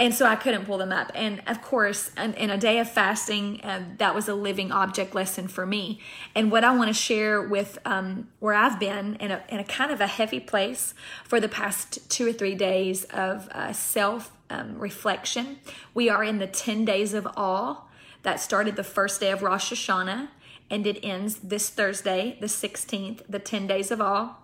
and 0.02 0.16
so 0.16 0.26
I 0.26 0.36
couldn't 0.36 0.66
pull 0.66 0.80
them 0.80 0.92
up. 0.92 1.12
And 1.14 1.44
of 1.46 1.62
course, 1.62 2.10
in, 2.18 2.50
a 2.50 2.58
day 2.58 2.80
of 2.80 2.90
fasting, 2.90 3.62
uh, 3.64 3.84
that 4.00 4.16
was 4.16 4.28
a 4.28 4.34
living 4.34 4.72
object 4.72 5.14
lesson 5.14 5.48
for 5.48 5.64
me. 5.64 6.00
And 6.34 6.52
what 6.52 6.64
I 6.64 6.76
want 6.76 6.88
to 6.88 6.94
share 6.94 7.40
with 7.40 7.78
um, 7.86 8.28
where 8.40 8.56
I've 8.56 8.80
been 8.80 9.16
in 9.18 9.30
a, 9.30 9.44
in 9.48 9.60
a 9.60 9.64
kind 9.64 9.92
of 9.92 10.02
a 10.02 10.08
heavy 10.08 10.40
place 10.40 10.96
for 11.24 11.40
the 11.40 11.48
past 11.48 12.10
two 12.10 12.28
or 12.28 12.34
three 12.34 12.56
days 12.56 13.04
of 13.14 13.48
uh, 13.52 13.74
self 13.74 14.32
um, 14.50 14.80
reflection. 14.80 15.58
We 15.94 16.10
are 16.10 16.24
in 16.24 16.40
the 16.40 16.48
10 16.48 16.84
days 16.84 17.14
of 17.14 17.28
awe 17.38 17.84
that 18.24 18.40
started 18.40 18.78
the 18.78 18.84
first 18.84 19.20
day 19.20 19.30
of 19.30 19.44
Rosh 19.44 19.72
Hashanah 19.72 20.30
and 20.72 20.88
it 20.88 21.00
ends 21.04 21.36
this 21.44 21.70
Thursday, 21.70 22.38
the 22.40 22.48
16th, 22.48 23.22
the 23.30 23.40
10 23.40 23.68
days 23.68 23.92
of 23.92 24.02
awe. 24.02 24.36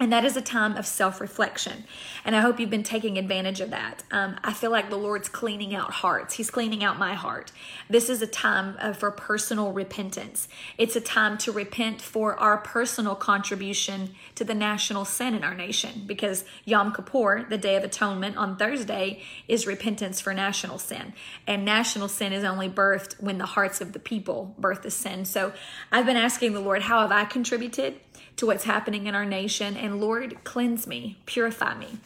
And 0.00 0.10
that 0.14 0.24
is 0.24 0.34
a 0.34 0.40
time 0.40 0.78
of 0.78 0.86
self 0.86 1.20
reflection. 1.20 1.84
And 2.24 2.34
I 2.34 2.40
hope 2.40 2.58
you've 2.58 2.70
been 2.70 2.82
taking 2.82 3.18
advantage 3.18 3.60
of 3.60 3.68
that. 3.68 4.02
Um, 4.10 4.36
I 4.42 4.54
feel 4.54 4.70
like 4.70 4.88
the 4.88 4.96
Lord's 4.96 5.28
cleaning 5.28 5.74
out 5.74 5.90
hearts. 5.90 6.34
He's 6.34 6.50
cleaning 6.50 6.82
out 6.82 6.98
my 6.98 7.12
heart. 7.12 7.52
This 7.90 8.08
is 8.08 8.22
a 8.22 8.26
time 8.26 8.76
uh, 8.80 8.94
for 8.94 9.10
personal 9.10 9.72
repentance. 9.72 10.48
It's 10.78 10.96
a 10.96 11.02
time 11.02 11.36
to 11.38 11.52
repent 11.52 12.00
for 12.00 12.34
our 12.40 12.56
personal 12.56 13.14
contribution 13.14 14.14
to 14.36 14.44
the 14.44 14.54
national 14.54 15.04
sin 15.04 15.34
in 15.34 15.44
our 15.44 15.54
nation 15.54 16.04
because 16.06 16.46
Yom 16.64 16.94
Kippur, 16.94 17.44
the 17.50 17.58
Day 17.58 17.76
of 17.76 17.84
Atonement 17.84 18.38
on 18.38 18.56
Thursday, 18.56 19.22
is 19.48 19.66
repentance 19.66 20.18
for 20.18 20.32
national 20.32 20.78
sin. 20.78 21.12
And 21.46 21.62
national 21.62 22.08
sin 22.08 22.32
is 22.32 22.42
only 22.42 22.70
birthed 22.70 23.20
when 23.20 23.36
the 23.36 23.44
hearts 23.44 23.82
of 23.82 23.92
the 23.92 23.98
people 23.98 24.54
birth 24.58 24.80
the 24.80 24.90
sin. 24.90 25.26
So 25.26 25.52
I've 25.92 26.06
been 26.06 26.16
asking 26.16 26.54
the 26.54 26.60
Lord, 26.60 26.80
how 26.80 27.00
have 27.00 27.12
I 27.12 27.26
contributed? 27.26 28.00
To 28.40 28.46
what's 28.46 28.64
happening 28.64 29.06
in 29.06 29.14
our 29.14 29.26
nation. 29.26 29.76
And 29.76 30.00
Lord, 30.00 30.42
cleanse 30.44 30.86
me, 30.86 31.18
purify 31.26 31.76
me. 31.76 31.98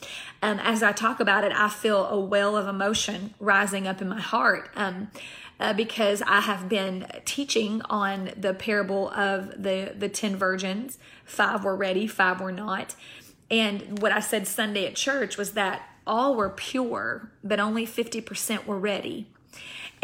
Um, 0.42 0.58
as 0.58 0.82
I 0.82 0.90
talk 0.90 1.20
about 1.20 1.44
it, 1.44 1.52
I 1.52 1.68
feel 1.68 2.06
a 2.06 2.18
well 2.18 2.56
of 2.56 2.66
emotion 2.66 3.34
rising 3.38 3.86
up 3.86 4.02
in 4.02 4.08
my 4.08 4.20
heart. 4.20 4.68
Um, 4.74 5.10
uh, 5.60 5.72
because 5.72 6.20
I 6.22 6.40
have 6.40 6.68
been 6.68 7.06
teaching 7.24 7.80
on 7.82 8.32
the 8.36 8.52
parable 8.52 9.10
of 9.10 9.62
the 9.62 9.94
the 9.96 10.08
ten 10.08 10.34
virgins. 10.34 10.98
Five 11.24 11.62
were 11.62 11.76
ready, 11.76 12.08
five 12.08 12.40
were 12.40 12.50
not. 12.50 12.96
And 13.48 14.02
what 14.02 14.10
I 14.10 14.18
said 14.18 14.48
Sunday 14.48 14.84
at 14.86 14.96
church 14.96 15.36
was 15.36 15.52
that 15.52 15.88
all 16.04 16.34
were 16.34 16.50
pure, 16.50 17.30
but 17.44 17.60
only 17.60 17.86
50% 17.86 18.66
were 18.66 18.78
ready. 18.78 19.28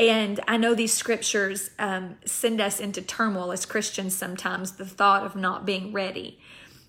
And 0.01 0.41
I 0.49 0.57
know 0.57 0.75
these 0.75 0.95
scriptures 0.95 1.69
um, 1.79 2.17
send 2.25 2.59
us 2.59 2.81
into 2.81 3.03
turmoil 3.03 3.53
as 3.53 3.67
Christians 3.67 4.17
sometimes, 4.17 4.73
the 4.73 4.87
thought 4.87 5.27
of 5.27 5.37
not 5.37 5.67
being 5.67 5.93
ready. 5.93 6.39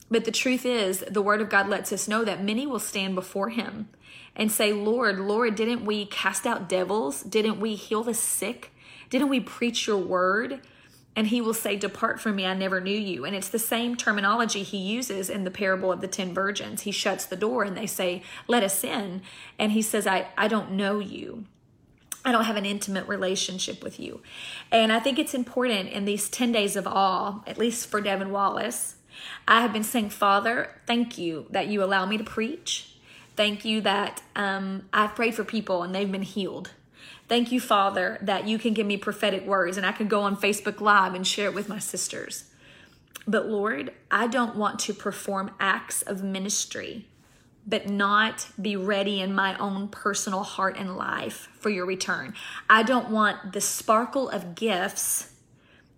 But 0.09 0.23
the 0.23 0.31
truth 0.31 0.65
is, 0.65 1.03
the 1.09 1.21
Word 1.21 1.41
of 1.41 1.49
God 1.49 1.67
lets 1.67 1.91
us 1.91 2.07
know 2.07 2.23
that 2.23 2.41
many 2.41 2.65
will 2.65 2.79
stand 2.79 3.15
before 3.15 3.49
Him 3.49 3.89
and 4.33 4.49
say, 4.49 4.71
Lord, 4.71 5.19
Lord, 5.19 5.55
didn't 5.55 5.83
we 5.83 6.05
cast 6.05 6.47
out 6.47 6.69
devils? 6.69 7.21
Didn't 7.21 7.59
we 7.59 7.75
heal 7.75 8.01
the 8.01 8.13
sick? 8.13 8.71
Didn't 9.09 9.27
we 9.27 9.41
preach 9.41 9.87
your 9.87 9.97
word? 9.97 10.61
And 11.13 11.27
he 11.27 11.41
will 11.41 11.53
say, 11.53 11.75
Depart 11.75 12.21
from 12.21 12.37
me, 12.37 12.45
I 12.45 12.53
never 12.53 12.79
knew 12.79 12.97
you. 12.97 13.25
And 13.25 13.35
it's 13.35 13.49
the 13.49 13.59
same 13.59 13.97
terminology 13.97 14.63
he 14.63 14.77
uses 14.77 15.29
in 15.29 15.43
the 15.43 15.51
parable 15.51 15.91
of 15.91 15.99
the 15.99 16.07
ten 16.07 16.33
virgins. 16.33 16.83
He 16.83 16.91
shuts 16.91 17.25
the 17.25 17.35
door 17.35 17.63
and 17.63 17.75
they 17.75 17.87
say, 17.87 18.23
Let 18.47 18.63
us 18.63 18.85
in. 18.85 19.21
And 19.59 19.73
he 19.73 19.81
says, 19.81 20.07
I, 20.07 20.27
I 20.37 20.47
don't 20.47 20.71
know 20.71 20.99
you. 20.99 21.43
I 22.23 22.31
don't 22.31 22.45
have 22.45 22.55
an 22.55 22.65
intimate 22.65 23.07
relationship 23.07 23.83
with 23.83 23.99
you. 23.99 24.21
And 24.71 24.91
I 24.91 24.99
think 24.99 25.17
it's 25.17 25.33
important 25.33 25.89
in 25.89 26.05
these 26.05 26.29
10 26.29 26.51
days 26.51 26.75
of 26.75 26.85
awe, 26.85 27.41
at 27.47 27.57
least 27.57 27.87
for 27.87 27.99
Devin 27.99 28.31
Wallace. 28.31 28.95
I 29.47 29.61
have 29.61 29.73
been 29.73 29.83
saying, 29.83 30.11
Father, 30.11 30.69
thank 30.85 31.17
you 31.17 31.47
that 31.49 31.67
you 31.67 31.83
allow 31.83 32.05
me 32.05 32.17
to 32.17 32.23
preach. 32.23 32.95
Thank 33.35 33.65
you 33.65 33.81
that 33.81 34.21
um, 34.35 34.87
I've 34.93 35.15
prayed 35.15 35.35
for 35.35 35.43
people 35.43 35.83
and 35.83 35.95
they've 35.95 36.11
been 36.11 36.21
healed. 36.21 36.71
Thank 37.27 37.51
you, 37.51 37.59
Father, 37.59 38.19
that 38.21 38.47
you 38.47 38.59
can 38.59 38.73
give 38.73 38.85
me 38.85 38.97
prophetic 38.97 39.45
words 39.45 39.77
and 39.77 39.85
I 39.85 39.93
can 39.93 40.07
go 40.07 40.21
on 40.21 40.35
Facebook 40.35 40.81
Live 40.81 41.13
and 41.13 41.25
share 41.25 41.47
it 41.47 41.55
with 41.55 41.69
my 41.69 41.79
sisters. 41.79 42.45
But 43.25 43.47
Lord, 43.47 43.93
I 44.09 44.27
don't 44.27 44.55
want 44.55 44.79
to 44.79 44.93
perform 44.93 45.51
acts 45.59 46.01
of 46.01 46.23
ministry 46.23 47.07
but 47.65 47.87
not 47.87 48.47
be 48.59 48.75
ready 48.75 49.21
in 49.21 49.33
my 49.33 49.57
own 49.57 49.87
personal 49.87 50.43
heart 50.43 50.77
and 50.77 50.97
life 50.97 51.49
for 51.59 51.69
your 51.69 51.85
return. 51.85 52.33
I 52.69 52.83
don't 52.83 53.09
want 53.09 53.53
the 53.53 53.61
sparkle 53.61 54.29
of 54.29 54.55
gifts 54.55 55.33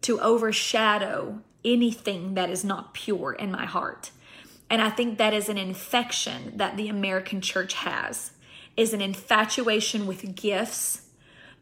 to 0.02 0.20
overshadow 0.20 1.42
anything 1.64 2.34
that 2.34 2.50
is 2.50 2.64
not 2.64 2.94
pure 2.94 3.34
in 3.34 3.52
my 3.52 3.66
heart. 3.66 4.12
And 4.70 4.82
I 4.82 4.90
think 4.90 5.18
that 5.18 5.34
is 5.34 5.50
an 5.50 5.58
infection 5.58 6.58
that 6.58 6.78
the 6.78 6.90
American 6.90 7.42
church 7.42 7.76
has 7.76 8.32
is 8.76 8.94
an 8.94 9.02
infatuation 9.02 10.08
with 10.08 10.36
gifts, 10.36 11.04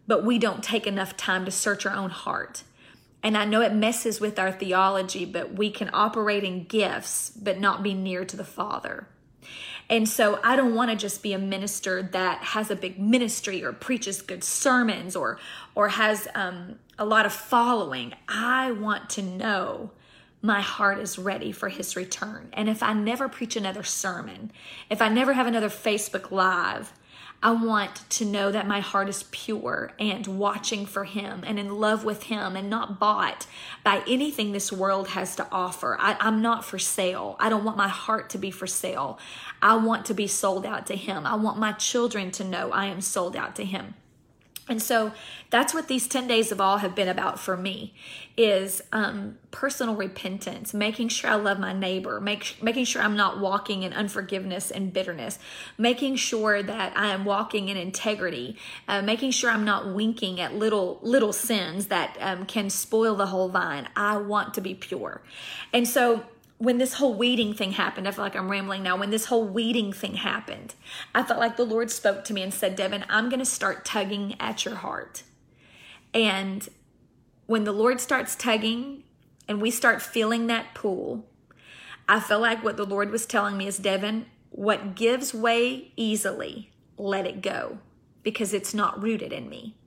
but 0.07 0.23
we 0.23 0.39
don't 0.39 0.63
take 0.63 0.87
enough 0.87 1.17
time 1.17 1.45
to 1.45 1.51
search 1.51 1.85
our 1.85 1.95
own 1.95 2.09
heart. 2.09 2.63
And 3.23 3.37
I 3.37 3.45
know 3.45 3.61
it 3.61 3.73
messes 3.73 4.19
with 4.19 4.39
our 4.39 4.51
theology, 4.51 5.25
but 5.25 5.53
we 5.53 5.69
can 5.69 5.89
operate 5.93 6.43
in 6.43 6.63
gifts, 6.63 7.29
but 7.29 7.59
not 7.59 7.83
be 7.83 7.93
near 7.93 8.25
to 8.25 8.35
the 8.35 8.43
Father. 8.43 9.07
And 9.91 10.07
so 10.07 10.39
I 10.41 10.55
don't 10.55 10.73
want 10.73 10.89
to 10.89 10.95
just 10.95 11.21
be 11.21 11.33
a 11.33 11.37
minister 11.37 12.01
that 12.01 12.41
has 12.41 12.71
a 12.71 12.77
big 12.77 12.97
ministry 12.97 13.61
or 13.61 13.73
preaches 13.73 14.21
good 14.21 14.41
sermons 14.41 15.17
or 15.17 15.37
or 15.75 15.89
has 15.89 16.29
um, 16.33 16.79
a 16.97 17.03
lot 17.03 17.25
of 17.25 17.33
following. 17.33 18.13
I 18.29 18.71
want 18.71 19.09
to 19.11 19.21
know 19.21 19.91
my 20.41 20.61
heart 20.61 20.97
is 20.99 21.19
ready 21.19 21.51
for 21.51 21.67
his 21.69 21.95
return. 21.95 22.49
And 22.53 22.69
if 22.69 22.81
I 22.81 22.93
never 22.93 23.27
preach 23.27 23.55
another 23.55 23.83
sermon, 23.83 24.51
if 24.89 25.01
I 25.01 25.09
never 25.09 25.33
have 25.33 25.45
another 25.45 25.69
Facebook 25.69 26.31
Live, 26.31 26.93
I 27.43 27.51
want 27.51 28.07
to 28.11 28.25
know 28.25 28.51
that 28.51 28.67
my 28.67 28.81
heart 28.81 29.09
is 29.09 29.23
pure 29.31 29.91
and 29.97 30.27
watching 30.27 30.85
for 30.85 31.05
Him 31.05 31.43
and 31.45 31.57
in 31.57 31.79
love 31.79 32.03
with 32.03 32.23
Him 32.23 32.55
and 32.55 32.69
not 32.69 32.99
bought 32.99 33.47
by 33.83 34.03
anything 34.07 34.51
this 34.51 34.71
world 34.71 35.09
has 35.09 35.35
to 35.37 35.47
offer. 35.51 35.97
I, 35.99 36.17
am 36.19 36.43
not 36.43 36.63
for 36.63 36.77
sale. 36.77 37.35
I 37.39 37.49
don't 37.49 37.63
want 37.63 37.77
my 37.77 37.87
heart 37.87 38.29
to 38.31 38.37
be 38.37 38.51
for 38.51 38.67
sale. 38.67 39.17
I 39.59 39.75
want 39.77 40.05
to 40.05 40.13
be 40.13 40.27
sold 40.27 40.67
out 40.67 40.85
to 40.87 40.95
Him. 40.95 41.25
I 41.25 41.35
want 41.35 41.57
my 41.57 41.71
children 41.71 42.29
to 42.31 42.43
know 42.43 42.71
I 42.71 42.85
am 42.85 43.01
sold 43.01 43.35
out 43.35 43.55
to 43.55 43.65
Him. 43.65 43.95
And 44.69 44.81
so 44.81 45.11
that's 45.49 45.73
what 45.73 45.87
these 45.87 46.07
10 46.07 46.27
days 46.27 46.51
of 46.51 46.61
awe 46.61 46.77
have 46.77 46.95
been 46.95 47.07
about 47.07 47.39
for 47.39 47.57
me 47.57 47.93
is 48.37 48.81
um, 48.93 49.37
personal 49.49 49.95
repentance, 49.95 50.73
making 50.73 51.09
sure 51.09 51.29
I 51.29 51.35
love 51.35 51.59
my 51.59 51.73
neighbor, 51.73 52.21
make, 52.21 52.61
making 52.61 52.85
sure 52.85 53.01
I'm 53.01 53.17
not 53.17 53.39
walking 53.39 53.83
in 53.83 53.91
unforgiveness 53.91 54.71
and 54.71 54.93
bitterness, 54.93 55.39
making 55.77 56.15
sure 56.15 56.61
that 56.63 56.95
I 56.95 57.07
am 57.07 57.25
walking 57.25 57.69
in 57.69 57.75
integrity, 57.75 58.55
uh, 58.87 59.01
making 59.01 59.31
sure 59.31 59.49
I'm 59.49 59.65
not 59.65 59.93
winking 59.93 60.39
at 60.39 60.55
little 60.55 60.99
little 61.01 61.33
sins 61.33 61.87
that 61.87 62.15
um, 62.21 62.45
can 62.45 62.69
spoil 62.69 63.15
the 63.15 63.27
whole 63.27 63.49
vine. 63.49 63.89
I 63.95 64.17
want 64.17 64.53
to 64.53 64.61
be 64.61 64.75
pure. 64.75 65.21
And 65.73 65.87
so 65.87 66.23
when 66.61 66.77
this 66.77 66.93
whole 66.93 67.15
weeding 67.15 67.55
thing 67.55 67.71
happened, 67.71 68.07
I 68.07 68.11
feel 68.11 68.23
like 68.23 68.35
I'm 68.35 68.51
rambling 68.51 68.83
now. 68.83 68.95
When 68.95 69.09
this 69.09 69.25
whole 69.25 69.47
weeding 69.47 69.91
thing 69.91 70.13
happened, 70.13 70.75
I 71.15 71.23
felt 71.23 71.39
like 71.39 71.57
the 71.57 71.65
Lord 71.65 71.89
spoke 71.89 72.23
to 72.25 72.35
me 72.35 72.43
and 72.43 72.53
said, 72.53 72.75
Devin, 72.75 73.03
I'm 73.09 73.29
going 73.29 73.39
to 73.39 73.45
start 73.45 73.83
tugging 73.83 74.35
at 74.39 74.63
your 74.63 74.75
heart. 74.75 75.23
And 76.13 76.69
when 77.47 77.63
the 77.63 77.71
Lord 77.71 77.99
starts 77.99 78.35
tugging 78.35 79.01
and 79.47 79.59
we 79.59 79.71
start 79.71 80.03
feeling 80.03 80.45
that 80.47 80.75
pull, 80.75 81.25
I 82.07 82.19
feel 82.19 82.39
like 82.39 82.63
what 82.63 82.77
the 82.77 82.85
Lord 82.85 83.09
was 83.09 83.25
telling 83.25 83.57
me 83.57 83.65
is, 83.65 83.79
Devin, 83.79 84.27
what 84.51 84.93
gives 84.93 85.33
way 85.33 85.91
easily, 85.95 86.69
let 86.95 87.25
it 87.25 87.41
go 87.41 87.79
because 88.21 88.53
it's 88.53 88.75
not 88.75 89.01
rooted 89.01 89.33
in 89.33 89.49
me. 89.49 89.77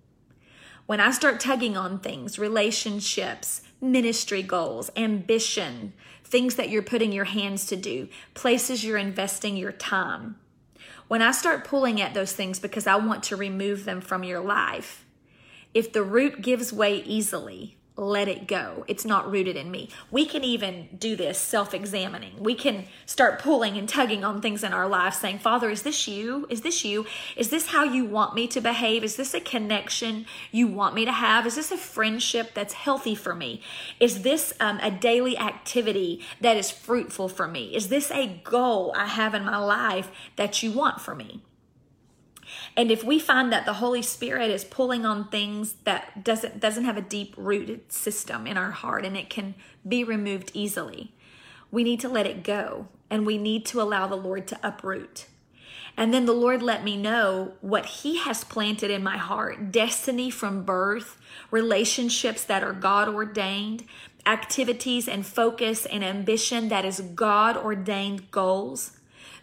When 0.87 0.99
I 0.99 1.12
start 1.12 1.38
tugging 1.38 1.76
on 1.76 2.00
things, 2.00 2.37
relationships, 2.37 3.62
ministry 3.81 4.43
goals, 4.43 4.90
ambition, 4.97 5.93
things 6.35 6.57
that 6.57 6.69
you're 6.69 6.83
putting 6.83 7.12
your 7.12 7.26
hands 7.26 7.64
to 7.64 7.76
do, 7.76 8.09
places 8.35 8.83
you're 8.83 8.99
investing 8.99 9.57
your 9.57 9.71
time. 9.71 10.35
When 11.07 11.23
I 11.23 11.31
start 11.31 11.62
pulling 11.62 12.00
at 12.00 12.12
those 12.12 12.33
things 12.33 12.59
because 12.59 12.88
I 12.88 12.97
want 12.97 13.23
to 13.25 13.37
remove 13.37 13.85
them 13.85 14.00
from 14.00 14.25
your 14.25 14.41
life, 14.41 15.05
if 15.75 15.93
the 15.93 16.03
root 16.03 16.43
gives 16.43 16.73
way 16.73 16.97
easily, 17.05 17.76
let 17.97 18.27
it 18.27 18.49
go. 18.49 18.85
It's 18.89 19.05
not 19.05 19.31
rooted 19.31 19.57
in 19.57 19.71
me. 19.71 19.89
We 20.11 20.27
can 20.27 20.43
even 20.43 20.89
do 20.99 21.15
this 21.15 21.39
self 21.39 21.73
examining. 21.73 22.43
We 22.43 22.57
can 22.57 22.87
start 23.07 23.39
pulling 23.39 23.79
and 23.79 23.89
tugging 23.89 24.25
on 24.25 24.41
things 24.41 24.65
in 24.65 24.73
our 24.73 24.89
life, 24.89 25.15
saying, 25.15 25.39
Father, 25.39 25.71
is 25.71 25.83
this 25.83 26.09
you? 26.09 26.47
Is 26.51 26.63
this 26.63 26.85
you? 26.85 27.07
Is 27.37 27.51
this 27.51 27.69
how 27.69 27.85
you 27.85 28.05
want 28.05 28.35
me 28.35 28.49
to 28.49 28.61
behave? 28.61 29.05
Is 29.05 29.15
this 29.15 29.33
a 29.33 29.41
connection 29.41 30.27
you 30.51 30.67
want 30.67 30.97
me 30.97 31.05
to 31.05 31.13
have? 31.13 31.47
Is 31.47 31.55
this 31.55 31.71
a 31.71 31.77
friendship 31.77 32.51
that's 32.53 32.75
healthy 32.75 33.15
for 33.15 33.35
me? 33.35 33.61
Is 34.01 34.23
this 34.23 34.53
um, 34.59 34.81
a 34.83 34.91
daily 34.91 35.39
activity 35.39 36.21
that 36.41 36.57
is 36.57 36.73
fruitful 36.73 37.29
for 37.29 37.47
me? 37.47 37.77
Is 37.77 37.89
this 37.89 38.11
a 38.11 38.41
goal 38.43 38.93
I 38.97 39.07
have 39.07 39.35
in 39.35 39.45
my 39.45 39.59
life 39.59 40.11
that 40.35 40.65
you 40.65 40.73
want 40.73 41.01
for 41.01 41.15
me? 41.15 41.43
And 42.76 42.90
if 42.90 43.04
we 43.04 43.18
find 43.18 43.52
that 43.52 43.66
the 43.66 43.75
Holy 43.75 44.02
Spirit 44.02 44.50
is 44.50 44.64
pulling 44.64 45.06
on 45.06 45.28
things 45.28 45.75
that 45.84 46.25
doesn't 46.25 46.61
doesn't 46.61 46.84
have 46.84 46.96
a 46.96 47.02
deep 47.02 47.34
rooted 47.37 47.92
system 47.92 48.46
in 48.46 48.56
our 48.56 48.73
heart 48.73 49.04
and 49.04 49.16
it 49.16 49.30
can 49.30 49.54
be 49.87 50.04
removed 50.04 50.50
easily, 50.54 51.12
we 51.70 51.84
need 51.84 52.00
to 52.00 52.08
let 52.08 52.26
it 52.26 52.42
go 52.42 52.88
and 53.11 53.26
we 53.26 53.38
need 53.38 53.64
to 53.66 53.80
allow 53.80 54.06
the 54.06 54.16
Lord 54.16 54.46
to 54.49 54.58
uproot. 54.62 55.26
And 55.96 56.12
then 56.12 56.26
the 56.26 56.32
Lord 56.32 56.62
let 56.62 56.82
me 56.82 56.96
know 56.96 57.52
what 57.61 57.87
He 57.87 58.18
has 58.18 58.42
planted 58.42 58.90
in 58.90 59.02
my 59.02 59.16
heart 59.16 59.70
destiny 59.70 60.30
from 60.30 60.64
birth, 60.64 61.20
relationships 61.50 62.42
that 62.44 62.64
are 62.64 62.73
God 62.73 63.08
ordained, 63.08 63.84
activities 64.26 65.06
and 65.06 65.25
focus 65.25 65.87
and 65.87 66.02
ambition 66.02 66.68
that 66.68 66.84
is 66.84 67.00
God 67.00 67.56
ordained 67.56 68.30
goals. 68.30 68.92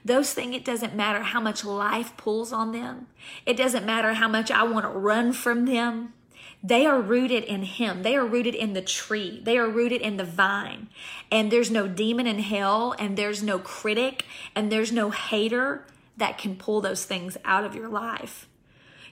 Those 0.04 0.34
things, 0.34 0.56
it 0.56 0.66
doesn't 0.66 0.96
matter 0.96 1.22
how 1.22 1.40
much 1.40 1.64
life 1.64 2.16
pulls 2.18 2.52
on 2.52 2.72
them. 2.72 3.08
It 3.46 3.56
doesn't 3.56 3.86
matter 3.86 4.14
how 4.14 4.28
much 4.28 4.50
I 4.50 4.64
want 4.64 4.86
to 4.86 4.90
run 4.90 5.34
from 5.34 5.66
them. 5.66 6.14
They 6.64 6.86
are 6.86 7.02
rooted 7.02 7.44
in 7.44 7.64
Him. 7.64 8.04
They 8.04 8.16
are 8.16 8.26
rooted 8.26 8.56
in 8.56 8.74
the 8.74 8.82
tree. 8.82 9.42
They 9.44 9.58
are 9.58 9.70
rooted 9.70 10.02
in 10.02 10.18
the 10.18 10.24
vine. 10.24 10.90
And 11.32 11.52
there's 11.52 11.72
no 11.72 11.88
demon 11.88 12.28
in 12.28 12.40
hell, 12.40 12.96
and 13.00 13.18
there's 13.18 13.42
no 13.42 13.58
critic, 13.60 14.26
and 14.56 14.72
there's 14.72 14.92
no 14.92 15.10
hater 15.10 15.86
that 16.18 16.38
can 16.38 16.56
pull 16.56 16.82
those 16.82 17.06
things 17.06 17.38
out 17.44 17.64
of 17.64 17.76
your 17.76 17.90
life. 17.90 18.48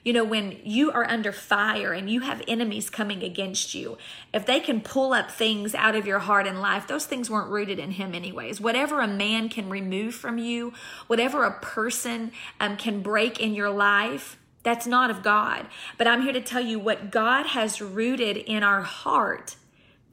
You 0.04 0.12
know, 0.12 0.24
when 0.24 0.58
you 0.64 0.90
are 0.92 1.08
under 1.08 1.32
fire 1.32 1.92
and 1.92 2.08
you 2.08 2.20
have 2.20 2.42
enemies 2.48 2.88
coming 2.88 3.22
against 3.22 3.74
you, 3.74 3.98
if 4.32 4.46
they 4.46 4.60
can 4.60 4.80
pull 4.80 5.12
up 5.12 5.30
things 5.30 5.74
out 5.74 5.94
of 5.94 6.06
your 6.06 6.20
heart 6.20 6.46
and 6.46 6.60
life, 6.60 6.86
those 6.86 7.06
things 7.06 7.28
weren't 7.28 7.50
rooted 7.50 7.78
in 7.78 7.92
Him, 7.92 8.14
anyways. 8.14 8.60
Whatever 8.60 9.00
a 9.00 9.08
man 9.08 9.48
can 9.48 9.68
remove 9.68 10.14
from 10.14 10.38
you, 10.38 10.72
whatever 11.06 11.44
a 11.44 11.58
person 11.60 12.32
um, 12.58 12.76
can 12.76 13.02
break 13.02 13.40
in 13.40 13.54
your 13.54 13.70
life, 13.70 14.38
that's 14.62 14.86
not 14.86 15.10
of 15.10 15.22
God. 15.22 15.66
But 15.98 16.06
I'm 16.06 16.22
here 16.22 16.32
to 16.32 16.40
tell 16.40 16.60
you 16.60 16.78
what 16.78 17.10
God 17.10 17.46
has 17.46 17.80
rooted 17.80 18.36
in 18.36 18.62
our 18.62 18.82
heart 18.82 19.56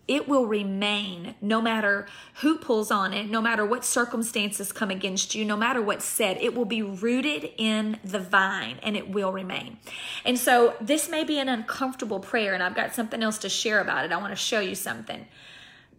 it 0.08 0.28
will 0.28 0.46
remain 0.46 1.36
no 1.42 1.62
matter 1.62 2.08
who 2.36 2.58
pulls 2.58 2.92
on 2.92 3.14
it, 3.14 3.30
no 3.30 3.42
matter 3.42 3.66
what 3.66 3.84
circumstances 3.84 4.72
come 4.72 4.90
against 4.90 5.36
you, 5.36 5.44
no 5.44 5.58
matter 5.58 5.82
what's 5.82 6.06
said. 6.06 6.38
It 6.40 6.56
will 6.56 6.66
be 6.66 6.82
rooted 6.82 7.52
in 7.58 8.00
the 8.04 8.20
vine 8.20 8.80
and 8.84 8.96
it 8.96 9.10
will 9.10 9.32
remain. 9.32 9.78
And 10.24 10.40
so 10.40 10.76
this 10.80 11.10
may 11.10 11.24
be 11.24 11.40
an 11.40 11.50
uncomfortable 11.50 12.20
prayer, 12.20 12.54
and 12.54 12.64
I've 12.64 12.76
got 12.76 12.96
something 12.96 13.22
else 13.22 13.38
to 13.40 13.50
share 13.50 13.82
about 13.82 14.06
it. 14.06 14.12
I 14.12 14.18
want 14.18 14.32
to 14.32 14.36
show 14.36 14.60
you 14.60 14.76
something. 14.76 15.28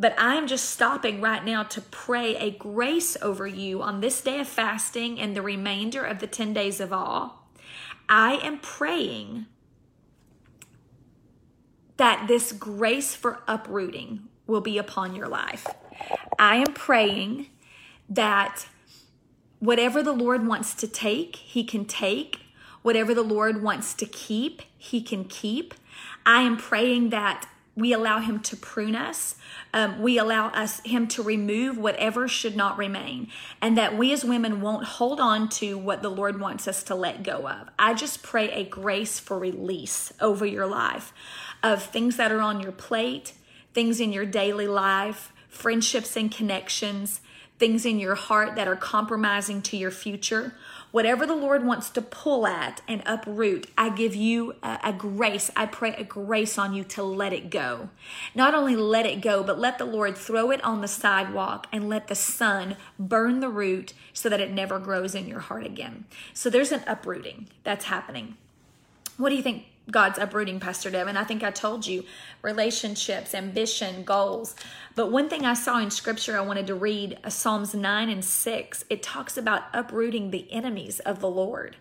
But 0.01 0.15
I'm 0.17 0.47
just 0.47 0.71
stopping 0.71 1.21
right 1.21 1.45
now 1.45 1.65
to 1.65 1.81
pray 1.81 2.37
a 2.37 2.53
grace 2.53 3.17
over 3.21 3.47
you 3.47 3.83
on 3.83 4.01
this 4.01 4.21
day 4.21 4.41
of 4.41 4.49
fasting 4.49 5.19
and 5.19 5.37
the 5.37 5.43
remainder 5.43 6.05
of 6.05 6.21
the 6.21 6.29
10 6.29 6.53
days 6.53 6.81
of 6.81 6.93
awe. 6.93 7.33
I 8.09 8.35
am 8.37 8.59
praying 8.61 9.47
that 11.99 12.27
this 12.27 12.53
grace 12.53 13.15
for 13.15 13.43
uprooting 13.47 14.29
will 14.47 14.61
be 14.61 14.79
upon 14.79 15.15
your 15.15 15.29
life. 15.29 15.67
I 16.39 16.57
am 16.57 16.73
praying 16.73 17.49
that 18.09 18.67
whatever 19.59 20.03
the 20.03 20.13
Lord 20.13 20.47
wants 20.47 20.75
to 20.77 20.89
take, 20.89 21.37
He 21.37 21.63
can 21.63 21.85
take. 21.85 22.41
Whatever 22.83 23.13
the 23.13 23.23
Lord 23.23 23.63
wants 23.63 23.93
to 23.95 24.07
keep, 24.07 24.63
He 24.77 25.03
can 25.03 25.25
keep. 25.25 25.75
I 26.25 26.43
am 26.43 26.57
praying 26.57 27.11
that 27.11 27.49
we 27.79 27.93
allow 27.93 28.19
Him 28.19 28.41
to 28.41 28.57
prune 28.57 28.97
us. 28.97 29.37
Um, 29.73 30.03
we 30.03 30.19
allow 30.19 30.49
us 30.49 30.81
Him 30.81 31.07
to 31.09 31.23
remove 31.23 31.79
whatever 31.79 32.27
should 32.27 32.57
not 32.57 32.77
remain, 32.77 33.29
and 33.63 33.79
that 33.79 33.97
we 33.97 34.13
as 34.13 34.25
women 34.25 34.61
won't 34.61 34.85
hold 34.85 35.21
on 35.21 35.49
to 35.51 35.79
what 35.79 36.03
the 36.03 36.11
Lord 36.11 36.41
wants 36.41 36.67
us 36.67 36.83
to 36.85 36.95
let 36.95 37.23
go 37.23 37.49
of. 37.49 37.69
I 37.79 37.95
just 37.95 38.23
pray 38.23 38.51
a 38.51 38.65
grace 38.65 39.21
for 39.21 39.39
release 39.39 40.13
over 40.21 40.45
your 40.45 40.67
life 40.67 41.13
of 41.63 41.83
things 41.83 42.17
that 42.17 42.33
are 42.33 42.41
on 42.41 42.61
your 42.61 42.73
plate, 42.73 43.33
things 43.73 44.01
in 44.01 44.13
your 44.13 44.27
daily 44.27 44.67
life, 44.67 45.33
friendships 45.49 46.17
and 46.17 46.33
connections, 46.33 47.21
things 47.59 47.85
in 47.85 47.99
your 47.99 48.15
heart 48.15 48.57
that 48.57 48.69
are 48.69 48.77
compromising 48.77 49.63
to 49.63 49.77
your 49.77 49.91
future. 49.91 50.55
Whatever 50.91 51.27
the 51.27 51.35
Lord 51.35 51.67
wants 51.67 51.91
to 51.91 52.03
pull 52.03 52.47
at 52.47 52.81
and 52.89 53.03
uproot, 53.05 53.67
I 53.77 53.91
give 53.91 54.15
you 54.15 54.55
a, 54.63 54.79
a, 54.85 54.93
grace. 54.93 55.51
I 55.55 55.67
pray 55.67 55.95
a 55.95 56.05
grace 56.05 56.57
on 56.57 56.73
you 56.73 56.83
to 56.85 57.03
let 57.03 57.35
it 57.35 57.51
go. 57.51 57.91
Not 58.35 58.55
only 58.55 58.75
let 58.75 59.05
it 59.05 59.21
go, 59.21 59.43
but 59.43 59.59
let 59.59 59.77
the 59.77 59.85
Lord 59.85 60.17
throw 60.17 60.51
it 60.51 60.65
on 60.65 60.81
the 60.81 60.89
sidewalk 60.89 61.67
and 61.71 61.91
let 61.91 62.09
the 62.09 62.15
sun 62.15 62.77
burn 62.99 63.41
the 63.41 63.51
root 63.51 63.93
so 64.15 64.31
that 64.31 64.41
it 64.41 64.51
never 64.51 64.79
grows 64.79 65.15
in 65.15 65.29
your 65.29 65.41
heart 65.41 65.67
again. 65.67 66.07
So 66.33 66.49
there's 66.49 66.73
an 66.73 66.83
uprooting 66.87 67.49
that's 67.65 67.85
happening. 67.87 68.39
What 69.19 69.29
do 69.29 69.35
you 69.35 69.43
think 69.43 69.65
God's 69.91 70.19
uprooting, 70.19 70.61
Pastor 70.61 70.91
Devin. 70.91 71.17
I 71.17 71.25
think 71.25 71.43
I 71.43 71.51
told 71.51 71.87
you 71.87 72.05
relationships, 72.43 73.35
ambition, 73.35 74.05
goals. 74.05 74.55
But 74.95 75.11
one 75.11 75.31
thing 75.31 75.47
I 75.47 75.55
saw 75.55 75.79
in 75.79 75.91
scripture 75.91 76.37
I 76.37 76.43
wanted 76.43 76.67
to 76.67 76.75
read 76.75 77.19
uh, 77.25 77.31
Psalms 77.31 77.75
9 77.75 78.11
and 78.11 78.25
6. 78.25 78.85
It 78.91 79.03
talks 79.03 79.39
about 79.39 79.65
uprooting 79.73 80.31
the 80.31 80.51
enemies 80.53 81.01
of 81.01 81.21
the 81.21 81.31
Lord. 81.31 81.77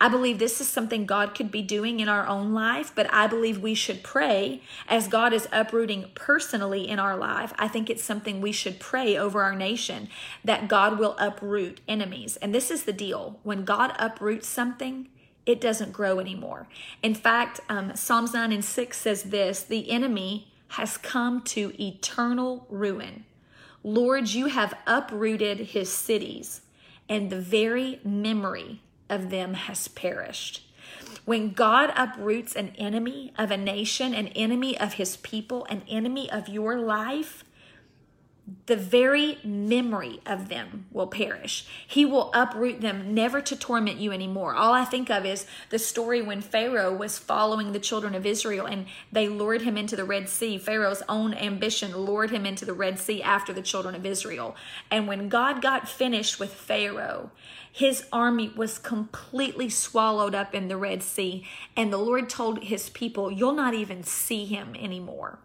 I 0.00 0.08
believe 0.08 0.38
this 0.38 0.60
is 0.62 0.68
something 0.68 1.04
God 1.04 1.34
could 1.34 1.50
be 1.50 1.60
doing 1.60 2.00
in 2.00 2.08
our 2.08 2.26
own 2.26 2.54
life, 2.54 2.92
but 2.94 3.12
I 3.12 3.26
believe 3.26 3.58
we 3.58 3.74
should 3.74 4.02
pray 4.02 4.62
as 4.88 5.06
God 5.06 5.34
is 5.34 5.46
uprooting 5.52 6.06
personally 6.14 6.88
in 6.88 6.98
our 6.98 7.16
life. 7.16 7.52
I 7.58 7.68
think 7.68 7.90
it's 7.90 8.02
something 8.02 8.40
we 8.40 8.52
should 8.52 8.80
pray 8.80 9.18
over 9.18 9.42
our 9.42 9.54
nation 9.54 10.08
that 10.42 10.68
God 10.68 10.98
will 10.98 11.16
uproot 11.18 11.82
enemies. 11.86 12.36
And 12.36 12.54
this 12.54 12.70
is 12.70 12.84
the 12.84 12.92
deal 12.94 13.38
when 13.42 13.64
God 13.64 13.94
uproots 13.98 14.48
something, 14.48 15.08
it 15.50 15.60
doesn't 15.60 15.92
grow 15.92 16.20
anymore. 16.20 16.68
In 17.02 17.14
fact, 17.14 17.60
um, 17.68 17.96
Psalms 17.96 18.32
9 18.32 18.52
and 18.52 18.64
6 18.64 18.96
says 18.96 19.24
this 19.24 19.62
the 19.62 19.90
enemy 19.90 20.52
has 20.68 20.96
come 20.96 21.42
to 21.42 21.74
eternal 21.82 22.66
ruin. 22.70 23.24
Lord, 23.82 24.28
you 24.28 24.46
have 24.46 24.74
uprooted 24.86 25.58
his 25.58 25.90
cities, 25.90 26.60
and 27.08 27.30
the 27.30 27.40
very 27.40 27.98
memory 28.04 28.80
of 29.08 29.30
them 29.30 29.54
has 29.54 29.88
perished. 29.88 30.62
When 31.24 31.52
God 31.52 31.92
uproots 31.96 32.54
an 32.54 32.72
enemy 32.78 33.32
of 33.36 33.50
a 33.50 33.56
nation, 33.56 34.14
an 34.14 34.28
enemy 34.28 34.78
of 34.78 34.94
his 34.94 35.16
people, 35.16 35.64
an 35.66 35.82
enemy 35.88 36.30
of 36.30 36.48
your 36.48 36.76
life, 36.78 37.44
the 38.66 38.76
very 38.76 39.38
memory 39.44 40.20
of 40.26 40.48
them 40.48 40.86
will 40.92 41.06
perish. 41.06 41.66
He 41.86 42.04
will 42.04 42.30
uproot 42.32 42.80
them, 42.80 43.14
never 43.14 43.40
to 43.40 43.56
torment 43.56 43.98
you 43.98 44.12
anymore. 44.12 44.54
All 44.54 44.72
I 44.72 44.84
think 44.84 45.10
of 45.10 45.24
is 45.24 45.46
the 45.70 45.78
story 45.78 46.22
when 46.22 46.40
Pharaoh 46.40 46.94
was 46.94 47.18
following 47.18 47.72
the 47.72 47.78
children 47.78 48.14
of 48.14 48.26
Israel 48.26 48.66
and 48.66 48.86
they 49.12 49.28
lured 49.28 49.62
him 49.62 49.76
into 49.76 49.96
the 49.96 50.04
Red 50.04 50.28
Sea. 50.28 50.58
Pharaoh's 50.58 51.02
own 51.08 51.34
ambition 51.34 51.96
lured 51.96 52.30
him 52.30 52.46
into 52.46 52.64
the 52.64 52.72
Red 52.72 52.98
Sea 52.98 53.22
after 53.22 53.52
the 53.52 53.62
children 53.62 53.94
of 53.94 54.06
Israel. 54.06 54.56
And 54.90 55.06
when 55.06 55.28
God 55.28 55.62
got 55.62 55.88
finished 55.88 56.38
with 56.38 56.52
Pharaoh, 56.52 57.30
his 57.72 58.06
army 58.12 58.52
was 58.56 58.78
completely 58.78 59.68
swallowed 59.68 60.34
up 60.34 60.54
in 60.54 60.68
the 60.68 60.76
Red 60.76 61.02
Sea. 61.02 61.46
And 61.76 61.92
the 61.92 61.98
Lord 61.98 62.28
told 62.28 62.64
his 62.64 62.90
people, 62.90 63.30
You'll 63.30 63.52
not 63.52 63.74
even 63.74 64.02
see 64.02 64.44
him 64.44 64.74
anymore. 64.74 65.38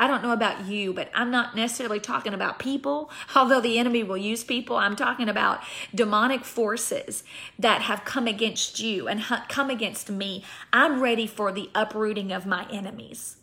I 0.00 0.06
don't 0.06 0.22
know 0.22 0.32
about 0.32 0.64
you, 0.64 0.94
but 0.94 1.10
I'm 1.14 1.30
not 1.30 1.54
necessarily 1.54 2.00
talking 2.00 2.32
about 2.32 2.58
people, 2.58 3.10
although 3.36 3.60
the 3.60 3.78
enemy 3.78 4.02
will 4.02 4.16
use 4.16 4.42
people. 4.42 4.76
I'm 4.76 4.96
talking 4.96 5.28
about 5.28 5.60
demonic 5.94 6.46
forces 6.46 7.22
that 7.58 7.82
have 7.82 8.06
come 8.06 8.26
against 8.26 8.80
you 8.80 9.06
and 9.06 9.22
come 9.48 9.68
against 9.68 10.08
me. 10.08 10.42
I'm 10.72 11.02
ready 11.02 11.26
for 11.26 11.52
the 11.52 11.68
uprooting 11.74 12.32
of 12.32 12.46
my 12.46 12.66
enemies. 12.70 13.36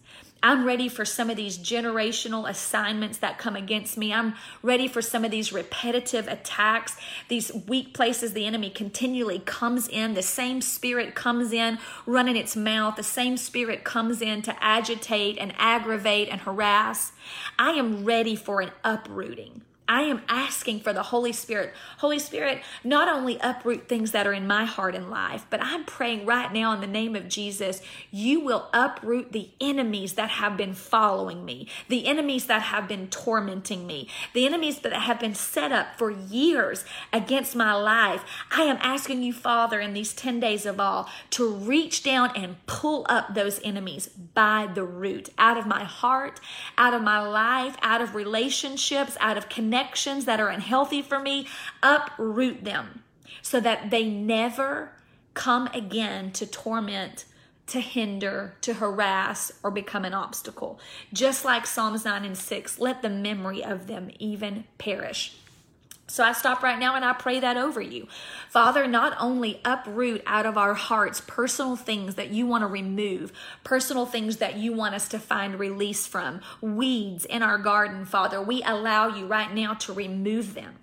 I'm 0.43 0.65
ready 0.65 0.87
for 0.87 1.03
some 1.03 1.29
of 1.29 1.35
these 1.35 1.57
generational 1.57 2.49
assignments 2.49 3.17
that 3.19 3.37
come 3.37 3.55
against 3.55 3.97
me. 3.97 4.13
I'm 4.13 4.35
ready 4.61 4.87
for 4.87 5.01
some 5.01 5.25
of 5.25 5.31
these 5.31 5.51
repetitive 5.51 6.27
attacks, 6.27 6.95
these 7.27 7.51
weak 7.67 7.93
places 7.93 8.33
the 8.33 8.45
enemy 8.45 8.69
continually 8.69 9.39
comes 9.39 9.87
in. 9.87 10.13
The 10.13 10.21
same 10.21 10.61
spirit 10.61 11.15
comes 11.15 11.51
in 11.51 11.79
running 12.05 12.35
its 12.35 12.55
mouth. 12.55 12.95
The 12.95 13.03
same 13.03 13.37
spirit 13.37 13.83
comes 13.83 14.21
in 14.21 14.41
to 14.43 14.63
agitate 14.63 15.37
and 15.37 15.53
aggravate 15.57 16.29
and 16.29 16.41
harass. 16.41 17.11
I 17.57 17.71
am 17.71 18.05
ready 18.05 18.35
for 18.35 18.61
an 18.61 18.71
uprooting. 18.83 19.63
I 19.89 20.01
am 20.01 20.21
asking 20.27 20.81
for 20.81 20.91
the 20.91 21.03
Holy 21.03 21.31
Spirit. 21.31 21.73
Holy 21.99 22.19
Spirit, 22.19 22.61
not 22.83 23.07
only 23.07 23.37
uproot 23.39 23.87
things 23.87 24.11
that 24.11 24.27
are 24.27 24.33
in 24.33 24.45
my 24.45 24.65
heart 24.65 24.95
and 24.95 25.09
life, 25.09 25.45
but 25.49 25.63
I'm 25.63 25.85
praying 25.85 26.25
right 26.25 26.51
now 26.51 26.73
in 26.73 26.81
the 26.81 26.87
name 26.87 27.15
of 27.15 27.29
Jesus, 27.29 27.81
you 28.11 28.41
will 28.41 28.67
uproot 28.73 29.31
the 29.31 29.49
enemies 29.61 30.13
that 30.13 30.29
have 30.29 30.57
been 30.57 30.73
following 30.73 31.45
me, 31.45 31.69
the 31.87 32.05
enemies 32.05 32.47
that 32.47 32.63
have 32.63 32.87
been 32.87 33.07
tormenting 33.07 33.87
me, 33.87 34.09
the 34.33 34.45
enemies 34.45 34.79
that 34.79 34.91
have 34.91 35.21
been 35.21 35.35
set 35.35 35.71
up 35.71 35.97
for 35.97 36.11
years 36.11 36.83
against 37.13 37.55
my 37.55 37.73
life. 37.73 38.25
I 38.51 38.63
am 38.63 38.77
asking 38.81 39.23
you, 39.23 39.31
Father, 39.31 39.79
in 39.79 39.93
these 39.93 40.13
10 40.13 40.41
days 40.41 40.65
of 40.65 40.81
awe, 40.81 41.09
to 41.31 41.49
reach 41.49 42.03
down 42.03 42.31
and 42.35 42.57
pull 42.65 43.05
up 43.07 43.33
those 43.33 43.61
enemies 43.63 44.07
by 44.07 44.67
the 44.73 44.83
root 44.83 45.29
out 45.37 45.57
of 45.57 45.65
my 45.65 45.85
heart, 45.85 46.41
out 46.77 46.93
of 46.93 47.01
my 47.01 47.19
life, 47.19 47.77
out 47.81 48.01
of 48.01 48.13
relationships, 48.13 49.15
out 49.21 49.37
of 49.37 49.47
connections 49.47 49.76
connections 49.77 50.25
that 50.25 50.39
are 50.39 50.49
unhealthy 50.49 51.03
for 51.03 51.19
me, 51.19 51.47
uproot 51.83 52.63
them 52.63 53.03
so 53.43 53.59
that 53.59 53.91
they 53.91 54.05
never 54.05 54.91
come 55.35 55.67
again 55.67 56.31
to 56.31 56.47
torment, 56.47 57.25
to 57.67 57.79
hinder, 57.79 58.55
to 58.61 58.73
harass, 58.73 59.51
or 59.61 59.69
become 59.69 60.03
an 60.03 60.15
obstacle. 60.15 60.79
Just 61.13 61.45
like 61.45 61.67
Psalms 61.67 62.05
9 62.05 62.25
and 62.25 62.37
6, 62.37 62.79
let 62.79 63.03
the 63.03 63.09
memory 63.09 63.63
of 63.63 63.85
them 63.85 64.09
even 64.17 64.63
perish. 64.79 65.35
So 66.09 66.23
I 66.23 66.31
stop 66.31 66.63
right 66.63 66.79
now 66.79 66.95
and 66.95 67.03
I 67.03 67.11
pray 67.11 67.41
that 67.41 67.57
over 67.57 67.81
you. 67.81 68.07
Father, 68.49 68.87
not 68.87 69.17
only 69.19 69.59
uproot 69.65 70.23
out 70.25 70.45
of 70.45 70.57
our 70.57 70.73
hearts 70.73 71.21
personal 71.21 71.75
things 71.75 72.15
that 72.15 72.29
you 72.29 72.47
want 72.47 72.61
to 72.61 72.67
remove, 72.67 73.33
personal 73.65 74.05
things 74.05 74.37
that 74.37 74.55
you 74.55 74.71
want 74.71 74.95
us 74.95 75.09
to 75.09 75.19
find 75.19 75.59
release 75.59 76.07
from, 76.07 76.39
weeds 76.61 77.25
in 77.25 77.43
our 77.43 77.57
garden, 77.57 78.05
Father, 78.05 78.41
we 78.41 78.63
allow 78.63 79.09
you 79.09 79.25
right 79.25 79.53
now 79.53 79.73
to 79.73 79.91
remove 79.91 80.53
them. 80.53 80.75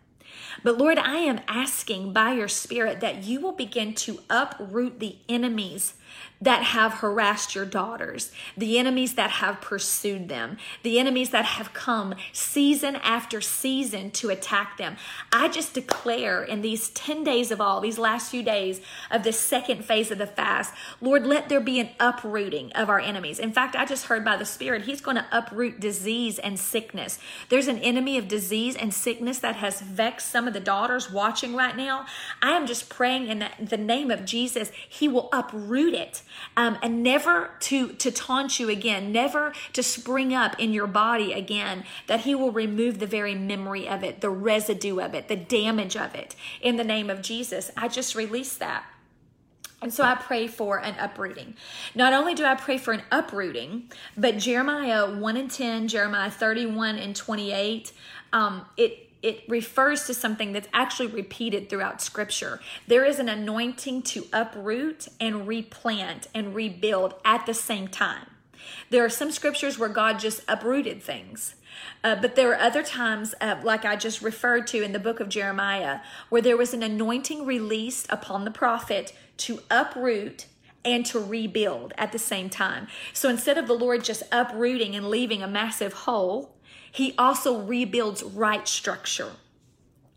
But 0.62 0.78
Lord, 0.78 0.98
I 0.98 1.16
am 1.16 1.40
asking 1.48 2.12
by 2.12 2.32
your 2.34 2.48
Spirit 2.48 3.00
that 3.00 3.24
you 3.24 3.40
will 3.40 3.52
begin 3.52 3.94
to 3.94 4.20
uproot 4.28 5.00
the 5.00 5.16
enemies 5.28 5.94
that 6.40 6.62
have 6.62 6.94
harassed 6.94 7.54
your 7.54 7.64
daughters, 7.64 8.30
the 8.56 8.78
enemies 8.78 9.14
that 9.14 9.30
have 9.30 9.60
pursued 9.60 10.28
them, 10.28 10.58
the 10.82 10.98
enemies 10.98 11.30
that 11.30 11.44
have 11.44 11.72
come 11.72 12.14
season 12.32 12.96
after 12.96 13.40
season 13.40 14.10
to 14.10 14.28
attack 14.28 14.76
them. 14.76 14.96
I 15.32 15.48
just 15.48 15.72
declare 15.72 16.42
in 16.42 16.60
these 16.60 16.90
10 16.90 17.24
days 17.24 17.50
of 17.50 17.60
awe, 17.60 17.80
these 17.80 17.98
last 17.98 18.30
few 18.30 18.42
days 18.42 18.80
of 19.10 19.22
the 19.22 19.32
second 19.32 19.84
phase 19.84 20.10
of 20.10 20.18
the 20.18 20.26
fast, 20.26 20.74
Lord, 21.00 21.26
let 21.26 21.48
there 21.48 21.60
be 21.60 21.80
an 21.80 21.90
uprooting 21.98 22.72
of 22.72 22.90
our 22.90 23.00
enemies. 23.00 23.38
In 23.38 23.52
fact, 23.52 23.74
I 23.74 23.86
just 23.86 24.06
heard 24.06 24.24
by 24.24 24.36
the 24.36 24.44
Spirit, 24.44 24.82
He's 24.82 25.00
going 25.00 25.16
to 25.16 25.26
uproot 25.32 25.80
disease 25.80 26.38
and 26.38 26.58
sickness. 26.58 27.18
There's 27.48 27.68
an 27.68 27.78
enemy 27.78 28.18
of 28.18 28.28
disease 28.28 28.76
and 28.76 28.92
sickness 28.92 29.38
that 29.38 29.56
has 29.56 29.80
vexed 29.80 30.28
some 30.30 30.46
of 30.46 30.52
the 30.52 30.60
daughters 30.60 31.10
watching 31.10 31.54
right 31.54 31.76
now. 31.76 32.04
I 32.42 32.50
am 32.50 32.66
just 32.66 32.90
praying 32.90 33.28
in 33.28 33.48
the 33.58 33.76
name 33.78 34.10
of 34.10 34.26
Jesus, 34.26 34.70
He 34.88 35.08
will 35.08 35.30
uproot 35.32 35.94
it 35.94 36.03
um, 36.56 36.78
and 36.82 37.02
never 37.02 37.50
to 37.60 37.88
to 37.88 38.10
taunt 38.10 38.58
you 38.58 38.68
again, 38.68 39.12
never 39.12 39.52
to 39.72 39.82
spring 39.82 40.34
up 40.34 40.58
in 40.58 40.72
your 40.72 40.86
body 40.86 41.32
again. 41.32 41.84
That 42.06 42.20
He 42.20 42.34
will 42.34 42.52
remove 42.52 42.98
the 42.98 43.06
very 43.06 43.34
memory 43.34 43.88
of 43.88 44.02
it, 44.02 44.20
the 44.20 44.30
residue 44.30 45.00
of 45.00 45.14
it, 45.14 45.28
the 45.28 45.36
damage 45.36 45.96
of 45.96 46.14
it. 46.14 46.34
In 46.60 46.76
the 46.76 46.84
name 46.84 47.10
of 47.10 47.22
Jesus, 47.22 47.70
I 47.76 47.88
just 47.88 48.14
release 48.14 48.56
that. 48.56 48.84
And 49.84 49.92
so 49.92 50.02
I 50.02 50.14
pray 50.14 50.46
for 50.46 50.78
an 50.78 50.94
uprooting. 50.98 51.56
Not 51.94 52.14
only 52.14 52.34
do 52.34 52.44
I 52.46 52.54
pray 52.54 52.78
for 52.78 52.92
an 52.92 53.02
uprooting, 53.12 53.90
but 54.16 54.38
Jeremiah 54.38 55.14
1 55.14 55.36
and 55.36 55.50
10, 55.50 55.88
Jeremiah 55.88 56.30
31 56.30 56.96
and 56.96 57.14
28, 57.14 57.92
um, 58.32 58.64
it 58.78 59.13
it 59.24 59.42
refers 59.48 60.04
to 60.04 60.14
something 60.14 60.52
that's 60.52 60.68
actually 60.72 61.06
repeated 61.06 61.68
throughout 61.70 62.02
scripture. 62.02 62.60
There 62.86 63.04
is 63.04 63.18
an 63.18 63.28
anointing 63.28 64.02
to 64.02 64.26
uproot 64.32 65.08
and 65.18 65.48
replant 65.48 66.26
and 66.34 66.54
rebuild 66.54 67.14
at 67.24 67.46
the 67.46 67.54
same 67.54 67.88
time. 67.88 68.26
There 68.90 69.04
are 69.04 69.10
some 69.10 69.30
scriptures 69.30 69.78
where 69.78 69.88
God 69.88 70.18
just 70.18 70.42
uprooted 70.46 71.02
things. 71.02 71.54
Uh, 72.04 72.16
but 72.16 72.36
there 72.36 72.50
are 72.52 72.60
other 72.60 72.82
times, 72.82 73.34
uh, 73.40 73.56
like 73.62 73.84
I 73.84 73.96
just 73.96 74.22
referred 74.22 74.66
to 74.68 74.82
in 74.82 74.92
the 74.92 74.98
book 74.98 75.20
of 75.20 75.28
Jeremiah, 75.28 76.00
where 76.28 76.42
there 76.42 76.56
was 76.56 76.74
an 76.74 76.82
anointing 76.82 77.46
released 77.46 78.06
upon 78.10 78.44
the 78.44 78.50
prophet 78.50 79.12
to 79.38 79.60
uproot 79.70 80.46
and 80.84 81.04
to 81.06 81.18
rebuild 81.18 81.94
at 81.96 82.12
the 82.12 82.18
same 82.18 82.50
time. 82.50 82.88
So 83.12 83.28
instead 83.28 83.56
of 83.56 83.66
the 83.66 83.74
Lord 83.74 84.04
just 84.04 84.22
uprooting 84.30 84.94
and 84.94 85.08
leaving 85.08 85.42
a 85.42 85.48
massive 85.48 85.92
hole, 85.92 86.54
he 86.94 87.12
also 87.18 87.58
rebuilds 87.58 88.22
right 88.22 88.68
structure. 88.68 89.32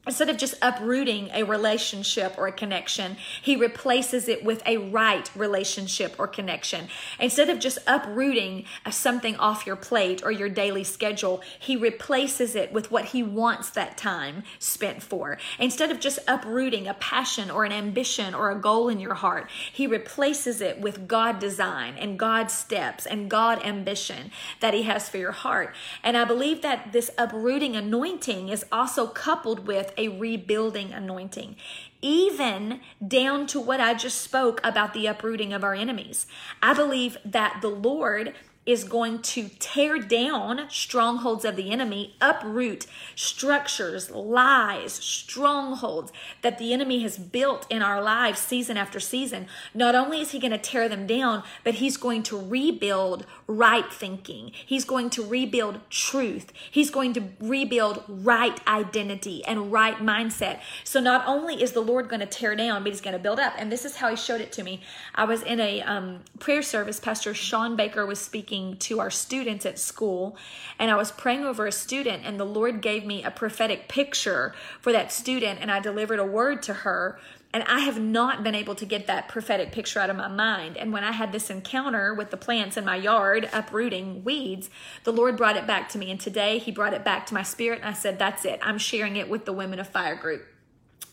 Instead 0.07 0.29
of 0.29 0.37
just 0.37 0.55
uprooting 0.61 1.29
a 1.33 1.43
relationship 1.43 2.33
or 2.37 2.47
a 2.47 2.51
connection, 2.51 3.17
he 3.41 3.55
replaces 3.55 4.27
it 4.27 4.43
with 4.43 4.63
a 4.65 4.77
right 4.77 5.29
relationship 5.35 6.15
or 6.17 6.27
connection. 6.27 6.87
Instead 7.19 7.49
of 7.49 7.59
just 7.59 7.77
uprooting 7.85 8.65
something 8.89 9.35
off 9.35 9.67
your 9.67 9.75
plate 9.75 10.23
or 10.23 10.31
your 10.31 10.49
daily 10.49 10.83
schedule, 10.83 11.41
he 11.59 11.75
replaces 11.75 12.55
it 12.55 12.71
with 12.71 12.89
what 12.89 13.05
he 13.05 13.21
wants 13.21 13.69
that 13.71 13.97
time 13.97 14.43
spent 14.59 15.03
for. 15.03 15.37
Instead 15.59 15.91
of 15.91 15.99
just 15.99 16.19
uprooting 16.27 16.87
a 16.87 16.93
passion 16.95 17.51
or 17.51 17.65
an 17.65 17.71
ambition 17.71 18.33
or 18.33 18.49
a 18.49 18.59
goal 18.59 18.87
in 18.87 18.99
your 18.99 19.15
heart, 19.15 19.49
he 19.71 19.85
replaces 19.85 20.61
it 20.61 20.79
with 20.79 21.07
God 21.07 21.39
design 21.39 21.95
and 21.97 22.17
God 22.17 22.49
steps 22.49 23.05
and 23.05 23.29
God 23.29 23.61
ambition 23.63 24.31
that 24.61 24.73
he 24.73 24.83
has 24.83 25.09
for 25.09 25.17
your 25.17 25.33
heart. 25.33 25.75
And 26.03 26.15
I 26.15 26.23
believe 26.23 26.61
that 26.61 26.93
this 26.93 27.11
uprooting 27.17 27.75
anointing 27.75 28.49
is 28.49 28.65
also 28.71 29.07
coupled 29.07 29.67
with 29.67 29.93
a 29.97 30.07
rebuilding 30.07 30.93
anointing, 30.93 31.55
even 32.01 32.81
down 33.05 33.47
to 33.47 33.59
what 33.59 33.81
I 33.81 33.93
just 33.93 34.21
spoke 34.21 34.61
about 34.63 34.93
the 34.93 35.07
uprooting 35.07 35.53
of 35.53 35.63
our 35.63 35.73
enemies. 35.73 36.27
I 36.61 36.73
believe 36.73 37.17
that 37.25 37.59
the 37.61 37.69
Lord 37.69 38.33
is 38.67 38.83
going 38.83 39.21
to 39.21 39.49
tear 39.59 39.97
down 39.97 40.67
strongholds 40.69 41.45
of 41.45 41.55
the 41.55 41.71
enemy, 41.71 42.13
uproot 42.19 42.85
structures, 43.15 44.11
lies, 44.11 44.91
strongholds 44.91 46.11
that 46.41 46.57
the 46.57 46.73
enemy 46.73 47.01
has 47.01 47.17
built 47.17 47.65
in 47.69 47.81
our 47.81 48.03
lives 48.03 48.39
season 48.39 48.75
after 48.75 48.99
season. 48.99 49.47
Not 49.73 49.95
only 49.95 50.19
is 50.19 50.31
he 50.31 50.39
going 50.39 50.51
to 50.51 50.57
tear 50.57 50.89
them 50.89 51.07
down, 51.07 51.43
but 51.63 51.75
he's 51.75 51.95
going 51.95 52.23
to 52.23 52.37
rebuild 52.37 53.25
right 53.47 53.91
thinking. 53.91 54.51
He's 54.65 54.83
going 54.83 55.09
to 55.11 55.25
rebuild 55.25 55.79
truth. 55.89 56.51
He's 56.69 56.89
going 56.89 57.13
to 57.13 57.23
rebuild 57.39 58.03
right 58.07 58.59
identity 58.67 59.43
and 59.45 59.71
right 59.71 59.97
mindset. 59.97 60.59
So 60.83 60.99
not 60.99 61.25
only 61.25 61.61
is 61.61 61.71
the 61.71 61.81
Lord 61.81 62.09
going 62.09 62.19
to 62.19 62.25
tear 62.25 62.55
down, 62.55 62.83
but 62.83 62.91
he's 62.91 63.01
going 63.01 63.13
to 63.13 63.19
build 63.19 63.39
up. 63.39 63.53
And 63.57 63.71
this 63.71 63.85
is 63.85 63.95
how 63.95 64.09
he 64.09 64.15
showed 64.15 64.41
it 64.41 64.51
to 64.53 64.63
me. 64.63 64.81
I 65.15 65.23
was 65.23 65.43
in 65.43 65.59
a 65.59 65.81
um, 65.81 66.19
prayer 66.39 66.61
service. 66.61 66.99
Pastor 66.99 67.33
Sean 67.33 67.75
Baker 67.75 68.05
was 68.05 68.19
speaking 68.19 68.77
to 68.77 68.99
our 68.99 69.09
students 69.09 69.65
at 69.65 69.79
school, 69.79 70.35
and 70.77 70.91
I 70.91 70.95
was 70.95 71.11
praying 71.11 71.45
over 71.45 71.65
a 71.65 71.71
student, 71.71 72.23
and 72.25 72.39
the 72.39 72.45
Lord 72.45 72.81
gave 72.81 73.05
me 73.05 73.23
a 73.23 73.31
prophetic 73.31 73.87
picture 73.87 74.53
for 74.81 74.91
that 74.91 75.11
student, 75.11 75.59
and 75.61 75.71
I 75.71 75.79
delivered 75.79 76.19
a 76.19 76.25
word 76.25 76.61
to 76.63 76.73
her. 76.73 77.19
And 77.53 77.63
I 77.63 77.79
have 77.79 77.99
not 77.99 78.43
been 78.43 78.55
able 78.55 78.75
to 78.75 78.85
get 78.85 79.07
that 79.07 79.29
prophetic 79.29 79.71
picture 79.71 79.99
out 79.99 80.09
of 80.09 80.17
my 80.17 80.27
mind. 80.27 80.77
And 80.77 80.91
when 80.91 81.03
I 81.03 81.11
had 81.11 81.31
this 81.31 81.49
encounter 81.49 82.13
with 82.13 82.29
the 82.29 82.37
plants 82.37 82.77
in 82.77 82.85
my 82.85 82.97
yard, 82.97 83.49
uprooting 83.53 84.23
weeds, 84.23 84.69
the 85.05 85.13
Lord 85.13 85.37
brought 85.37 85.55
it 85.55 85.65
back 85.65 85.89
to 85.89 85.97
me. 85.97 86.11
And 86.11 86.19
today 86.19 86.57
He 86.57 86.71
brought 86.71 86.93
it 86.93 87.05
back 87.05 87.25
to 87.27 87.33
my 87.33 87.43
spirit. 87.43 87.79
And 87.79 87.89
I 87.89 87.93
said, 87.93 88.19
That's 88.19 88.45
it. 88.45 88.59
I'm 88.61 88.77
sharing 88.77 89.15
it 89.15 89.29
with 89.29 89.45
the 89.45 89.53
Women 89.53 89.79
of 89.79 89.87
Fire 89.87 90.15
group. 90.15 90.45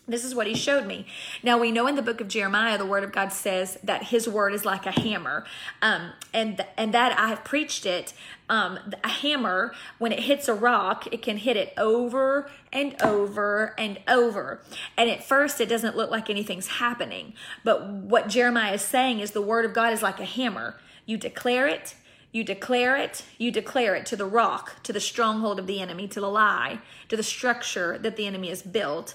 This 0.07 0.23
is 0.23 0.35
what 0.35 0.47
he 0.47 0.55
showed 0.55 0.87
me. 0.87 1.07
Now 1.43 1.57
we 1.57 1.73
know 1.73 1.87
in 1.87 1.95
the 1.95 2.03
book 2.03 2.21
of 2.21 2.29
Jeremiah, 2.29 2.77
the 2.77 2.85
word 2.85 3.05
of 3.05 3.12
God 3.12 3.33
says 3.33 3.79
that 3.83 4.05
his 4.05 4.29
word 4.29 4.53
is 4.53 4.64
like 4.64 4.85
a 4.85 4.90
hammer, 4.90 5.47
um, 5.81 6.12
and 6.35 6.62
and 6.77 6.93
that 6.93 7.19
I 7.19 7.29
have 7.29 7.43
preached 7.43 7.87
it. 7.87 8.12
Um, 8.51 8.79
a 9.03 9.09
hammer, 9.09 9.73
when 9.97 10.12
it 10.12 10.21
hits 10.21 10.47
a 10.47 10.53
rock, 10.53 11.07
it 11.11 11.23
can 11.23 11.38
hit 11.38 11.57
it 11.57 11.73
over 11.79 12.51
and 12.71 12.95
over 13.03 13.75
and 13.79 13.99
over. 14.07 14.61
And 14.99 15.09
at 15.09 15.25
first, 15.25 15.59
it 15.62 15.71
doesn't 15.71 15.97
look 15.97 16.11
like 16.11 16.29
anything's 16.29 16.67
happening. 16.67 17.33
But 17.62 17.88
what 17.88 18.29
Jeremiah 18.29 18.75
is 18.75 18.83
saying 18.83 19.21
is 19.21 19.31
the 19.31 19.40
word 19.40 19.64
of 19.64 19.73
God 19.73 19.95
is 19.95 20.03
like 20.03 20.21
a 20.21 20.27
hammer. 20.27 20.79
You 21.07 21.17
declare 21.17 21.67
it, 21.67 21.95
you 22.31 22.45
declare 22.45 22.97
it, 22.97 23.25
you 23.38 23.51
declare 23.51 23.95
it 23.95 24.05
to 24.07 24.17
the 24.17 24.27
rock, 24.27 24.83
to 24.83 24.93
the 24.93 25.01
stronghold 25.01 25.59
of 25.59 25.67
the 25.67 25.81
enemy, 25.81 26.07
to 26.09 26.21
the 26.21 26.29
lie, 26.29 26.81
to 27.09 27.17
the 27.17 27.23
structure 27.23 27.97
that 27.97 28.17
the 28.17 28.27
enemy 28.27 28.51
has 28.51 28.61
built 28.61 29.14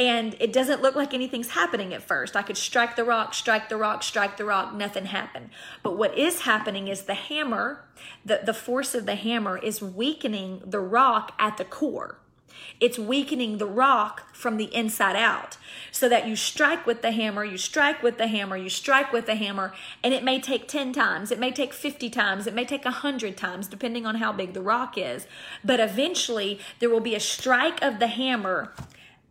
and 0.00 0.34
it 0.40 0.50
doesn't 0.50 0.80
look 0.80 0.96
like 0.96 1.12
anything's 1.12 1.50
happening 1.50 1.92
at 1.92 2.00
first. 2.02 2.34
I 2.34 2.40
could 2.40 2.56
strike 2.56 2.96
the 2.96 3.04
rock, 3.04 3.34
strike 3.34 3.68
the 3.68 3.76
rock, 3.76 4.02
strike 4.02 4.38
the 4.38 4.46
rock, 4.46 4.72
nothing 4.72 5.04
happened. 5.04 5.50
But 5.82 5.98
what 5.98 6.16
is 6.16 6.40
happening 6.40 6.88
is 6.88 7.02
the 7.02 7.12
hammer, 7.12 7.84
the, 8.24 8.40
the 8.42 8.54
force 8.54 8.94
of 8.94 9.04
the 9.04 9.14
hammer 9.14 9.58
is 9.58 9.82
weakening 9.82 10.62
the 10.64 10.80
rock 10.80 11.34
at 11.38 11.58
the 11.58 11.66
core. 11.66 12.16
It's 12.80 12.98
weakening 12.98 13.58
the 13.58 13.66
rock 13.66 14.34
from 14.34 14.56
the 14.56 14.74
inside 14.74 15.16
out. 15.16 15.58
So 15.92 16.08
that 16.08 16.26
you 16.26 16.34
strike 16.34 16.86
with 16.86 17.02
the 17.02 17.12
hammer, 17.12 17.44
you 17.44 17.58
strike 17.58 18.02
with 18.02 18.16
the 18.16 18.26
hammer, 18.26 18.56
you 18.56 18.70
strike 18.70 19.12
with 19.12 19.26
the 19.26 19.34
hammer, 19.34 19.74
and 20.02 20.14
it 20.14 20.24
may 20.24 20.40
take 20.40 20.66
10 20.66 20.94
times, 20.94 21.30
it 21.30 21.38
may 21.38 21.50
take 21.50 21.74
50 21.74 22.08
times, 22.08 22.46
it 22.46 22.54
may 22.54 22.64
take 22.64 22.86
100 22.86 23.36
times, 23.36 23.68
depending 23.68 24.06
on 24.06 24.14
how 24.14 24.32
big 24.32 24.54
the 24.54 24.62
rock 24.62 24.96
is. 24.96 25.26
But 25.62 25.78
eventually, 25.78 26.58
there 26.78 26.88
will 26.88 27.00
be 27.00 27.14
a 27.14 27.20
strike 27.20 27.82
of 27.82 27.98
the 27.98 28.06
hammer 28.06 28.72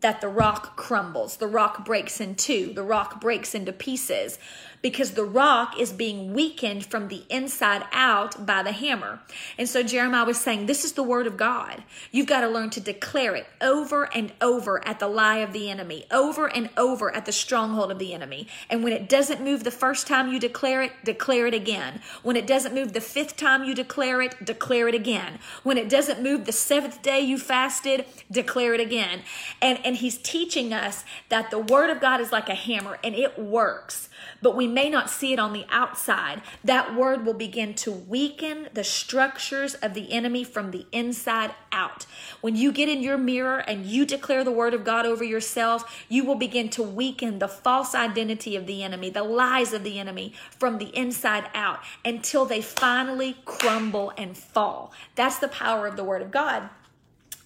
that 0.02 0.22
the 0.22 0.30
rock 0.30 0.76
crumbles, 0.76 1.38
the 1.38 1.48
rock 1.48 1.86
breaks 1.86 2.22
in 2.22 2.36
two, 2.36 2.74
the 2.74 2.84
rock 2.84 3.20
breaks 3.20 3.54
into 3.54 3.74
pieces 3.74 4.40
because 4.82 5.12
the 5.12 5.24
rock 5.24 5.80
is 5.80 5.92
being 5.92 6.34
weakened 6.34 6.86
from 6.86 7.08
the 7.08 7.24
inside 7.30 7.84
out 7.92 8.46
by 8.46 8.64
the 8.64 8.72
hammer. 8.72 9.20
And 9.58 9.68
so 9.68 9.84
Jeremiah 9.84 10.26
was 10.26 10.40
saying, 10.40 10.66
This 10.66 10.86
is 10.86 10.94
the 10.94 11.04
word 11.04 11.28
of 11.28 11.38
God. 11.38 11.84
You've 12.12 12.28
got 12.28 12.42
to 12.42 12.48
learn 12.48 12.70
to 12.72 12.80
declare 12.80 13.36
it 13.36 13.48
over 13.62 14.10
and 14.16 14.32
over 14.42 14.86
at 14.88 15.00
the 15.00 15.08
lie 15.08 15.38
of 15.38 15.54
the 15.54 15.70
enemy, 15.70 16.06
over 16.12 16.48
and 16.48 16.70
over 16.78 17.14
at 17.14 17.26
the 17.26 17.32
stronghold 17.32 17.92
of 17.92 18.00
the 18.00 18.14
enemy. 18.14 18.48
And 18.70 18.84
when 18.84 18.94
it 18.94 19.10
doesn't 19.10 19.44
move 19.44 19.64
the 19.64 19.72
first 19.72 20.08
time 20.08 20.32
you 20.32 20.40
declare 20.40 20.82
it, 20.82 20.92
declare 21.04 21.48
it 21.48 21.54
again. 21.54 22.02
When 22.24 22.38
it 22.38 22.48
doesn't 22.48 22.74
move 22.74 22.94
the 22.94 23.02
fifth 23.02 23.36
time 23.36 23.64
you 23.64 23.76
declare 23.76 24.22
it, 24.22 24.46
declare 24.46 24.88
it 24.88 24.96
again. 24.96 25.40
When 25.64 25.78
it 25.78 25.90
doesn't 25.90 26.22
move 26.22 26.46
the 26.46 26.52
seventh 26.52 27.02
day 27.02 27.20
you 27.20 27.38
fasted, 27.38 28.06
declare 28.32 28.74
it 28.74 28.82
again. 28.82 29.22
And, 29.62 29.80
and 29.86 29.98
he's 29.98 30.18
teaching 30.18 30.74
us 30.74 31.04
that 31.30 31.52
the 31.52 31.60
word 31.60 31.90
of 31.90 32.00
God 32.00 32.22
is 32.22 32.32
like 32.32 32.50
a 32.50 32.56
hammer 32.56 32.98
and 33.04 33.16
it 33.16 33.38
works 33.38 34.09
but 34.42 34.56
we 34.56 34.68
may 34.68 34.90
not 34.90 35.10
see 35.10 35.34
it 35.34 35.40
on 35.40 35.54
the 35.54 35.66
outside, 35.70 36.42
that 36.64 36.96
word 36.96 37.26
will 37.26 37.34
begin 37.34 37.74
to 37.76 37.92
weaken 37.92 38.70
the 38.74 38.84
structures 38.84 39.76
of 39.76 39.94
the 39.94 40.12
enemy 40.12 40.44
from 40.44 40.72
the 40.72 40.86
inside 40.92 41.54
out. 41.72 42.06
When 42.42 42.56
you 42.56 42.72
get 42.72 42.90
in 42.90 43.02
your 43.02 43.18
mirror 43.18 43.60
and 43.60 43.86
you 43.86 44.06
declare 44.06 44.44
the 44.44 44.52
word 44.52 44.74
of 44.74 44.84
God 44.84 45.06
over 45.06 45.24
yourself, 45.24 46.06
you 46.10 46.24
will 46.24 46.36
begin 46.36 46.70
to 46.70 46.84
weaken 46.84 47.40
the 47.40 47.48
false 47.48 47.94
identity 47.94 48.56
of 48.56 48.66
the 48.66 48.84
enemy, 48.84 49.10
the 49.10 49.24
lies 49.24 49.74
of 49.74 49.84
the 49.84 50.00
enemy 50.00 50.34
from 50.58 50.78
the 50.78 50.96
inside 50.98 51.50
out 51.54 51.80
until 52.04 52.46
they 52.46 52.62
finally 52.62 53.38
crumble 53.46 54.14
and 54.18 54.38
fall. 54.38 54.92
That's 55.16 55.40
the 55.40 55.48
power 55.48 55.88
of 55.88 55.96
the 55.96 56.04
word 56.04 56.22
of 56.22 56.32
God. 56.32 56.70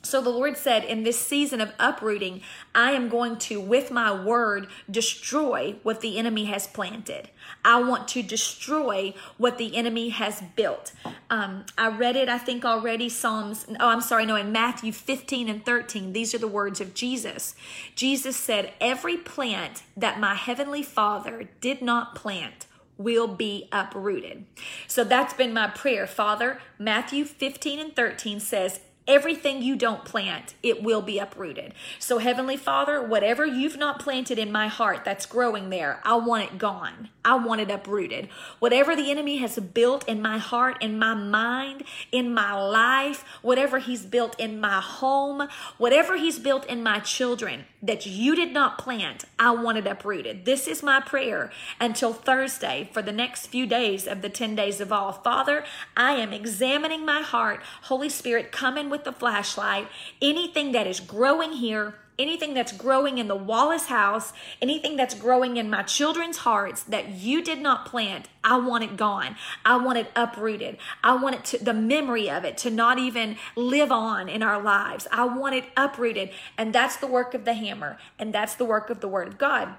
So 0.06 0.22
the 0.22 0.30
Lord 0.30 0.58
said, 0.58 0.84
in 0.84 1.04
this 1.04 1.18
season 1.18 1.62
of 1.62 1.72
uprooting, 1.80 2.42
I 2.76 2.92
am 2.92 3.08
going 3.08 3.38
to, 3.38 3.60
with 3.62 3.90
my 3.90 4.14
word, 4.14 4.68
destroy 4.92 5.76
what 5.82 6.02
the 6.02 6.18
enemy 6.18 6.46
has 6.46 6.68
planted. 6.68 7.30
I 7.64 7.82
want 7.82 8.10
to 8.10 8.22
destroy 8.22 9.14
what 9.38 9.58
the 9.58 9.78
enemy 9.78 10.10
has 10.10 10.44
built. 10.58 10.92
Um, 11.30 11.66
I 11.78 11.88
read 11.88 12.18
it, 12.18 12.28
I 12.28 12.38
think 12.38 12.66
already, 12.66 13.08
Psalms, 13.08 13.66
oh, 13.80 13.88
I'm 13.88 14.02
sorry, 14.02 14.26
no, 14.26 14.36
in 14.36 14.52
Matthew 14.52 14.92
15 14.92 15.48
and 15.48 15.66
13. 15.66 16.12
These 16.12 16.36
are 16.36 16.40
the 16.40 16.50
words 16.50 16.82
of 16.82 16.94
Jesus. 16.94 17.56
Jesus 17.96 18.36
said, 18.36 18.74
Every 18.82 19.16
plant 19.16 19.84
that 19.96 20.20
my 20.20 20.36
heavenly 20.36 20.84
Father 20.84 21.50
did 21.62 21.82
not 21.82 22.14
plant, 22.14 22.68
will 22.98 23.28
be 23.28 23.68
uprooted. 23.72 24.46
So 24.88 25.04
that's 25.04 25.34
been 25.34 25.54
my 25.54 25.68
prayer. 25.68 26.06
Father, 26.06 26.60
Matthew 26.78 27.26
15 27.26 27.80
and 27.80 27.96
13 27.96 28.40
says, 28.40 28.82
Everything 29.06 29.62
you 29.62 29.76
don't 29.76 30.06
plant, 30.06 30.54
it 30.64 30.82
will 30.82 31.02
be 31.02 31.20
uprooted. 31.20 31.74
So, 32.00 32.20
Heavenly 32.20 32.56
Father, 32.56 33.02
whatever 33.06 33.46
you've 33.46 33.76
not 33.76 34.00
planted 34.00 34.40
in 34.40 34.50
my 34.50 34.68
heart 34.68 35.04
that's 35.04 35.26
growing 35.26 35.70
there, 35.70 36.00
I 36.06 36.16
want 36.16 36.44
it 36.44 36.58
gone. 36.58 37.10
I 37.26 37.36
want 37.36 37.60
it 37.60 37.70
uprooted. 37.70 38.30
Whatever 38.60 38.96
the 38.96 39.12
enemy 39.12 39.38
has 39.38 39.60
built 39.60 40.08
in 40.08 40.22
my 40.22 40.38
heart, 40.38 40.82
in 40.82 40.98
my 40.98 41.14
mind, 41.14 41.84
in 42.14 42.34
my 42.34 42.54
life, 42.54 43.26
whatever 43.42 43.80
he's 43.80 44.06
built 44.06 44.40
in 44.40 44.62
my 44.62 44.80
home, 44.80 45.50
whatever 45.78 46.16
he's 46.16 46.40
built 46.40 46.66
in 46.66 46.82
my 46.82 47.00
children 47.00 47.66
that 47.84 48.06
you 48.06 48.34
did 48.34 48.54
not 48.54 48.78
plant, 48.78 49.26
I 49.38 49.52
want 49.52 49.78
it 49.78 49.86
uprooted. 49.86 50.46
This 50.46 50.68
is 50.68 50.82
my 50.82 51.02
prayer 51.02 51.52
until 51.82 52.14
Thursday 52.14 52.90
for 52.94 53.02
the 53.02 53.12
next 53.12 53.48
few 53.48 53.68
days 53.68 54.08
of 54.08 54.22
the 54.22 54.30
10 54.30 54.56
days 54.56 54.80
of 54.80 54.94
awe. 54.94 55.12
Father, 55.12 55.66
I 55.96 56.14
am 56.14 56.32
examining 56.32 57.06
my 57.06 57.22
heart. 57.22 57.62
Holy 57.84 58.10
Spirit, 58.10 58.54
come 58.54 58.78
in 58.78 58.90
with 58.90 59.04
the 59.04 59.12
flashlight. 59.12 59.90
Anything 60.22 60.72
that 60.72 60.88
is 60.88 61.02
growing 61.02 61.52
here, 61.52 61.96
anything 62.20 62.54
that's 62.54 62.72
growing 62.72 63.18
in 63.18 63.28
the 63.28 63.36
Wallace 63.36 63.88
house, 63.88 64.34
anything 64.62 64.96
that's 64.96 65.16
growing 65.16 65.58
in 65.58 65.70
my 65.70 65.84
children's 65.84 66.38
hearts 66.38 66.84
that 66.84 67.10
you 67.10 67.44
did 67.44 67.60
not 67.60 67.86
plant, 67.86 68.28
I 68.44 68.58
want 68.58 68.84
it 68.84 68.98
gone. 68.98 69.36
I 69.66 69.78
want 69.78 69.98
it 69.98 70.12
uprooted. 70.16 70.78
I 71.04 71.16
want 71.16 71.36
it 71.36 71.46
to, 71.46 71.64
the 71.64 71.74
memory 71.74 72.30
of 72.30 72.46
it 72.46 72.58
to 72.60 72.70
not 72.70 73.00
even 73.00 73.38
live 73.56 73.92
on 73.92 74.30
in 74.30 74.44
our 74.44 74.62
lives. 74.62 75.08
I 75.12 75.26
want 75.26 75.56
it 75.56 75.66
uprooted. 75.76 76.32
And 76.58 76.74
that's 76.74 76.98
the 76.98 77.08
work 77.08 77.34
of 77.34 77.46
the 77.46 77.54
hammer. 77.54 77.98
And 78.20 78.34
that's 78.34 78.56
the 78.56 78.66
work 78.66 78.90
of 78.90 79.00
the 79.00 79.08
word 79.08 79.28
of 79.28 79.38
God. 79.38 79.70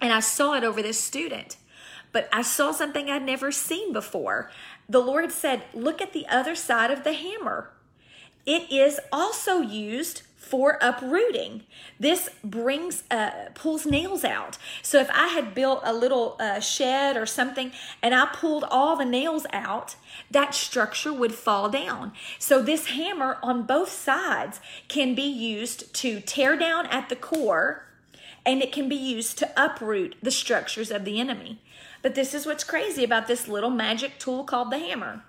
And 0.00 0.12
I 0.12 0.20
saw 0.20 0.54
it 0.54 0.64
over 0.64 0.82
this 0.82 1.00
student, 1.00 1.56
but 2.12 2.28
I 2.32 2.42
saw 2.42 2.72
something 2.72 3.08
I'd 3.08 3.22
never 3.22 3.50
seen 3.50 3.92
before. 3.92 4.50
The 4.88 5.00
Lord 5.00 5.32
said, 5.32 5.62
Look 5.72 6.02
at 6.02 6.12
the 6.12 6.26
other 6.26 6.54
side 6.54 6.90
of 6.90 7.02
the 7.02 7.14
hammer. 7.14 7.70
It 8.46 8.70
is 8.70 9.00
also 9.12 9.60
used 9.60 10.22
for 10.46 10.78
uprooting. 10.80 11.64
This 11.98 12.30
brings, 12.44 13.02
uh, 13.10 13.30
pulls 13.54 13.84
nails 13.84 14.24
out. 14.24 14.58
So 14.80 15.00
if 15.00 15.10
I 15.10 15.26
had 15.26 15.56
built 15.56 15.80
a 15.82 15.92
little 15.92 16.36
uh, 16.38 16.60
shed 16.60 17.16
or 17.16 17.26
something 17.26 17.72
and 18.00 18.14
I 18.14 18.26
pulled 18.26 18.62
all 18.62 18.94
the 18.94 19.04
nails 19.04 19.44
out, 19.52 19.96
that 20.30 20.54
structure 20.54 21.12
would 21.12 21.34
fall 21.34 21.68
down. 21.68 22.12
So 22.38 22.62
this 22.62 22.86
hammer 22.86 23.38
on 23.42 23.64
both 23.64 23.90
sides 23.90 24.60
can 24.86 25.16
be 25.16 25.22
used 25.22 25.92
to 25.94 26.20
tear 26.20 26.56
down 26.56 26.86
at 26.86 27.08
the 27.08 27.16
core 27.16 27.84
and 28.44 28.62
it 28.62 28.70
can 28.70 28.88
be 28.88 28.94
used 28.94 29.38
to 29.38 29.50
uproot 29.56 30.14
the 30.22 30.30
structures 30.30 30.92
of 30.92 31.04
the 31.04 31.18
enemy. 31.18 31.60
But 32.02 32.14
this 32.14 32.34
is 32.34 32.46
what's 32.46 32.62
crazy 32.62 33.02
about 33.02 33.26
this 33.26 33.48
little 33.48 33.70
magic 33.70 34.20
tool 34.20 34.44
called 34.44 34.70
the 34.70 34.78
hammer. 34.78 35.24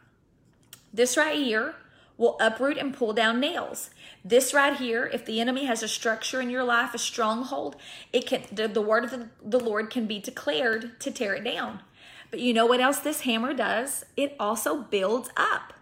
This 0.93 1.17
right 1.17 1.39
here 1.39 1.73
will 2.17 2.37
uproot 2.39 2.77
and 2.77 2.95
pull 2.95 3.13
down 3.13 3.39
nails. 3.39 3.89
This 4.25 4.53
right 4.53 4.75
here, 4.75 5.09
if 5.13 5.25
the 5.25 5.39
enemy 5.39 5.65
has 5.65 5.83
a 5.83 5.87
structure 5.87 6.41
in 6.41 6.49
your 6.49 6.63
life, 6.63 6.93
a 6.93 6.97
stronghold, 6.97 7.75
it 8.11 8.25
can 8.25 8.43
the, 8.51 8.67
the 8.67 8.81
word 8.81 9.03
of 9.03 9.11
the, 9.11 9.29
the 9.43 9.59
Lord 9.59 9.89
can 9.89 10.07
be 10.07 10.19
declared 10.19 10.99
to 11.01 11.11
tear 11.11 11.35
it 11.35 11.43
down. 11.43 11.81
But 12.29 12.39
you 12.39 12.53
know 12.53 12.65
what 12.65 12.81
else 12.81 12.99
this 12.99 13.21
hammer 13.21 13.53
does? 13.53 14.03
It 14.15 14.35
also 14.39 14.81
builds 14.81 15.29
up. 15.37 15.73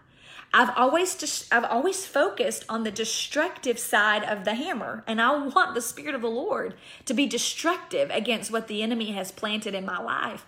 I've 0.54 0.70
always 0.76 1.16
just 1.16 1.52
I've 1.52 1.64
always 1.64 2.06
focused 2.06 2.64
on 2.68 2.84
the 2.84 2.90
destructive 2.90 3.78
side 3.78 4.24
of 4.24 4.44
the 4.44 4.54
hammer 4.54 5.04
and 5.06 5.20
I 5.20 5.36
want 5.36 5.74
the 5.74 5.82
spirit 5.82 6.14
of 6.14 6.22
the 6.22 6.28
Lord 6.28 6.74
to 7.04 7.14
be 7.14 7.26
destructive 7.26 8.10
against 8.10 8.50
what 8.50 8.68
the 8.68 8.82
enemy 8.82 9.12
has 9.12 9.32
planted 9.32 9.74
in 9.74 9.84
my 9.84 9.98
life. 9.98 10.46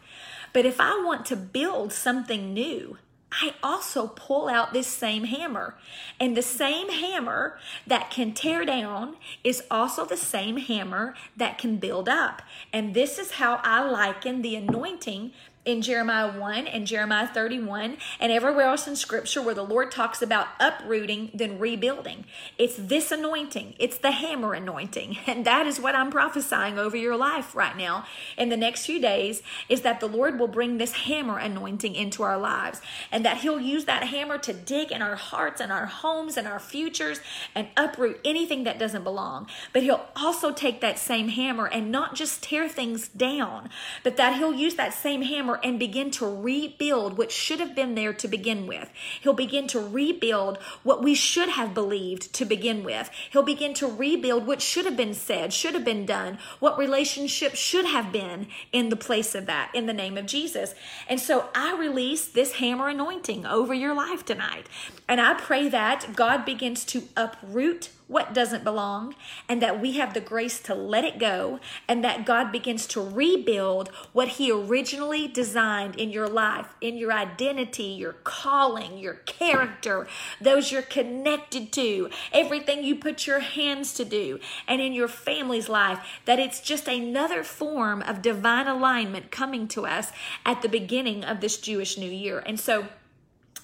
But 0.53 0.64
if 0.64 0.81
I 0.81 1.03
want 1.05 1.27
to 1.27 1.37
build 1.37 1.92
something 1.92 2.55
new, 2.55 2.96
I 3.30 3.54
also 3.62 4.06
pull 4.06 4.48
out 4.48 4.72
this 4.72 4.86
same 4.86 5.24
hammer. 5.24 5.74
And 6.18 6.36
the 6.36 6.42
same 6.42 6.88
hammer 6.88 7.58
that 7.86 8.10
can 8.10 8.32
tear 8.32 8.64
down 8.64 9.16
is 9.44 9.64
also 9.70 10.04
the 10.06 10.16
same 10.16 10.56
hammer 10.56 11.14
that 11.36 11.58
can 11.58 11.76
build 11.76 12.08
up. 12.08 12.42
And 12.72 12.94
this 12.94 13.18
is 13.18 13.32
how 13.32 13.60
I 13.62 13.88
liken 13.88 14.40
the 14.40 14.56
anointing 14.56 15.32
in 15.68 15.83
Jeremiah 15.83 16.33
1 16.33 16.66
and 16.66 16.87
Jeremiah 16.87 17.26
31 17.26 17.98
and 18.18 18.33
everywhere 18.33 18.64
else 18.64 18.88
in 18.88 18.96
scripture 18.96 19.42
where 19.42 19.54
the 19.54 19.62
Lord 19.62 19.90
talks 19.90 20.22
about 20.22 20.48
uprooting 20.59 21.31
then 21.35 21.59
rebuilding. 21.59 22.24
It's 22.57 22.76
this 22.76 23.12
anointing. 23.12 23.74
It's 23.78 23.98
the 23.98 24.12
hammer 24.12 24.54
anointing. 24.54 25.18
And 25.28 25.44
that 25.44 25.66
is 25.66 25.78
what 25.78 25.94
I'm 25.94 26.11
prophesying 26.11 26.78
over 26.78 26.96
your 26.96 27.14
life 27.14 27.54
right 27.54 27.76
now 27.76 28.07
in 28.38 28.48
the 28.48 28.57
next 28.57 28.87
few 28.87 28.98
days 28.98 29.42
is 29.68 29.83
that 29.83 30.00
the 30.00 30.09
Lord 30.09 30.38
will 30.38 30.48
bring 30.48 30.78
this 30.78 30.92
hammer 30.92 31.38
anointing 31.38 31.94
into 31.94 32.22
our 32.22 32.38
lives 32.38 32.81
and 33.12 33.24
that 33.26 33.38
he'll 33.38 33.61
use 33.61 33.85
that 33.85 34.04
hammer 34.04 34.38
to 34.38 34.54
dig 34.54 34.90
in 34.90 35.02
our 35.02 35.16
hearts 35.16 35.61
and 35.61 35.70
our 35.70 35.85
homes 35.85 36.38
and 36.38 36.48
our 36.48 36.59
futures 36.59 37.20
and 37.54 37.68
uproot 37.76 38.20
anything 38.24 38.64
that 38.64 38.78
doesn't 38.78 39.04
belong. 39.04 39.48
But 39.74 39.83
he'll 39.83 40.07
also 40.16 40.50
take 40.50 40.81
that 40.81 40.98
same 40.98 41.28
hammer 41.28 41.66
and 41.66 41.92
not 41.92 42.14
just 42.14 42.42
tear 42.42 42.70
things 42.70 43.09
down, 43.09 43.68
but 44.02 44.16
that 44.16 44.38
he'll 44.38 44.54
use 44.54 44.76
that 44.76 44.94
same 44.94 45.22
hammer 45.22 45.57
and 45.62 45.78
begin 45.78 46.10
to 46.12 46.26
rebuild 46.26 47.18
what 47.18 47.32
should 47.32 47.60
have 47.60 47.74
been 47.74 47.94
there 47.94 48.12
to 48.12 48.28
begin 48.28 48.66
with. 48.66 48.90
He'll 49.20 49.32
begin 49.32 49.66
to 49.68 49.80
rebuild 49.80 50.58
what 50.82 51.02
we 51.02 51.14
should 51.14 51.50
have 51.50 51.74
believed 51.74 52.32
to 52.34 52.44
begin 52.44 52.84
with. 52.84 53.10
He'll 53.30 53.42
begin 53.42 53.74
to 53.74 53.86
rebuild 53.86 54.46
what 54.46 54.62
should 54.62 54.84
have 54.84 54.96
been 54.96 55.14
said, 55.14 55.52
should 55.52 55.74
have 55.74 55.84
been 55.84 56.06
done, 56.06 56.38
what 56.60 56.78
relationship 56.78 57.54
should 57.54 57.86
have 57.86 58.12
been 58.12 58.48
in 58.72 58.88
the 58.88 58.96
place 58.96 59.34
of 59.34 59.46
that 59.46 59.70
in 59.74 59.86
the 59.86 59.92
name 59.92 60.16
of 60.16 60.26
Jesus. 60.26 60.74
And 61.08 61.20
so 61.20 61.48
I 61.54 61.76
release 61.76 62.26
this 62.26 62.54
hammer 62.54 62.88
anointing 62.88 63.46
over 63.46 63.74
your 63.74 63.94
life 63.94 64.24
tonight. 64.24 64.66
And 65.08 65.20
I 65.20 65.34
pray 65.34 65.68
that 65.68 66.14
God 66.14 66.44
begins 66.44 66.84
to 66.86 67.02
uproot 67.16 67.90
what 68.08 68.32
doesn't 68.32 68.64
belong 68.64 69.14
and 69.48 69.62
that 69.62 69.80
we 69.80 69.92
have 69.92 70.14
the 70.14 70.20
grace 70.20 70.60
to 70.60 70.74
let 70.74 71.04
it 71.04 71.18
go 71.18 71.60
and 71.86 72.02
that 72.02 72.24
God 72.24 72.50
begins 72.50 72.86
to 72.88 73.00
rebuild 73.00 73.88
what 74.12 74.28
He 74.28 74.50
originally 74.50 75.28
designed 75.28 75.94
in 75.96 76.10
your 76.10 76.28
life, 76.28 76.74
in 76.80 76.96
your 76.96 77.12
identity, 77.12 77.84
your 77.84 78.14
calling, 78.24 78.98
your 78.98 79.14
character, 79.14 80.08
those 80.40 80.72
you're 80.72 80.82
connected 80.82 81.70
to, 81.72 82.08
everything 82.32 82.82
you 82.82 82.96
put 82.96 83.26
your 83.26 83.40
hands 83.40 83.92
to 83.94 84.04
do, 84.04 84.40
and 84.66 84.80
in 84.80 84.92
your 84.92 85.08
family's 85.08 85.68
life, 85.68 86.00
that 86.24 86.38
it's 86.38 86.60
just 86.60 86.88
another 86.88 87.44
form 87.44 88.02
of 88.02 88.22
divine 88.22 88.66
alignment 88.66 89.30
coming 89.30 89.68
to 89.68 89.86
us 89.86 90.10
at 90.46 90.62
the 90.62 90.68
beginning 90.68 91.24
of 91.24 91.40
this 91.40 91.58
Jewish 91.58 91.98
New 91.98 92.10
Year. 92.10 92.42
And 92.46 92.58
so, 92.58 92.88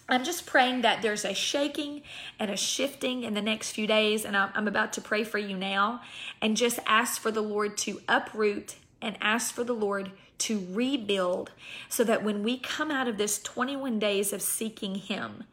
I'm 0.09 0.25
just 0.25 0.45
praying 0.45 0.83
that 0.83 1.01
there's 1.01 1.25
a 1.25 1.33
shaking 1.33 2.03
and 2.39 2.51
a 2.51 2.57
shifting 2.57 3.25
in 3.25 3.35
the 3.35 3.43
next 3.43 3.73
few 3.73 3.87
days. 3.87 4.25
And 4.25 4.37
I'm 4.37 4.69
about 4.69 4.93
to 4.95 5.01
pray 5.01 5.25
for 5.25 5.39
you 5.39 5.57
now 5.57 6.03
and 6.43 6.57
just 6.57 6.79
ask 6.87 7.21
for 7.21 7.31
the 7.31 7.41
Lord 7.41 7.79
to 7.79 8.01
uproot 8.09 8.77
and 9.01 9.17
ask 9.21 9.55
for 9.55 9.65
the 9.65 9.73
Lord 9.73 10.11
to 10.39 10.67
rebuild 10.71 11.53
so 11.89 12.05
that 12.05 12.23
when 12.23 12.43
we 12.43 12.59
come 12.59 12.91
out 12.91 13.09
of 13.09 13.17
this 13.17 13.41
21 13.41 13.99
days 13.99 14.33
of 14.33 14.43
seeking 14.43 14.97
Him, 14.97 15.45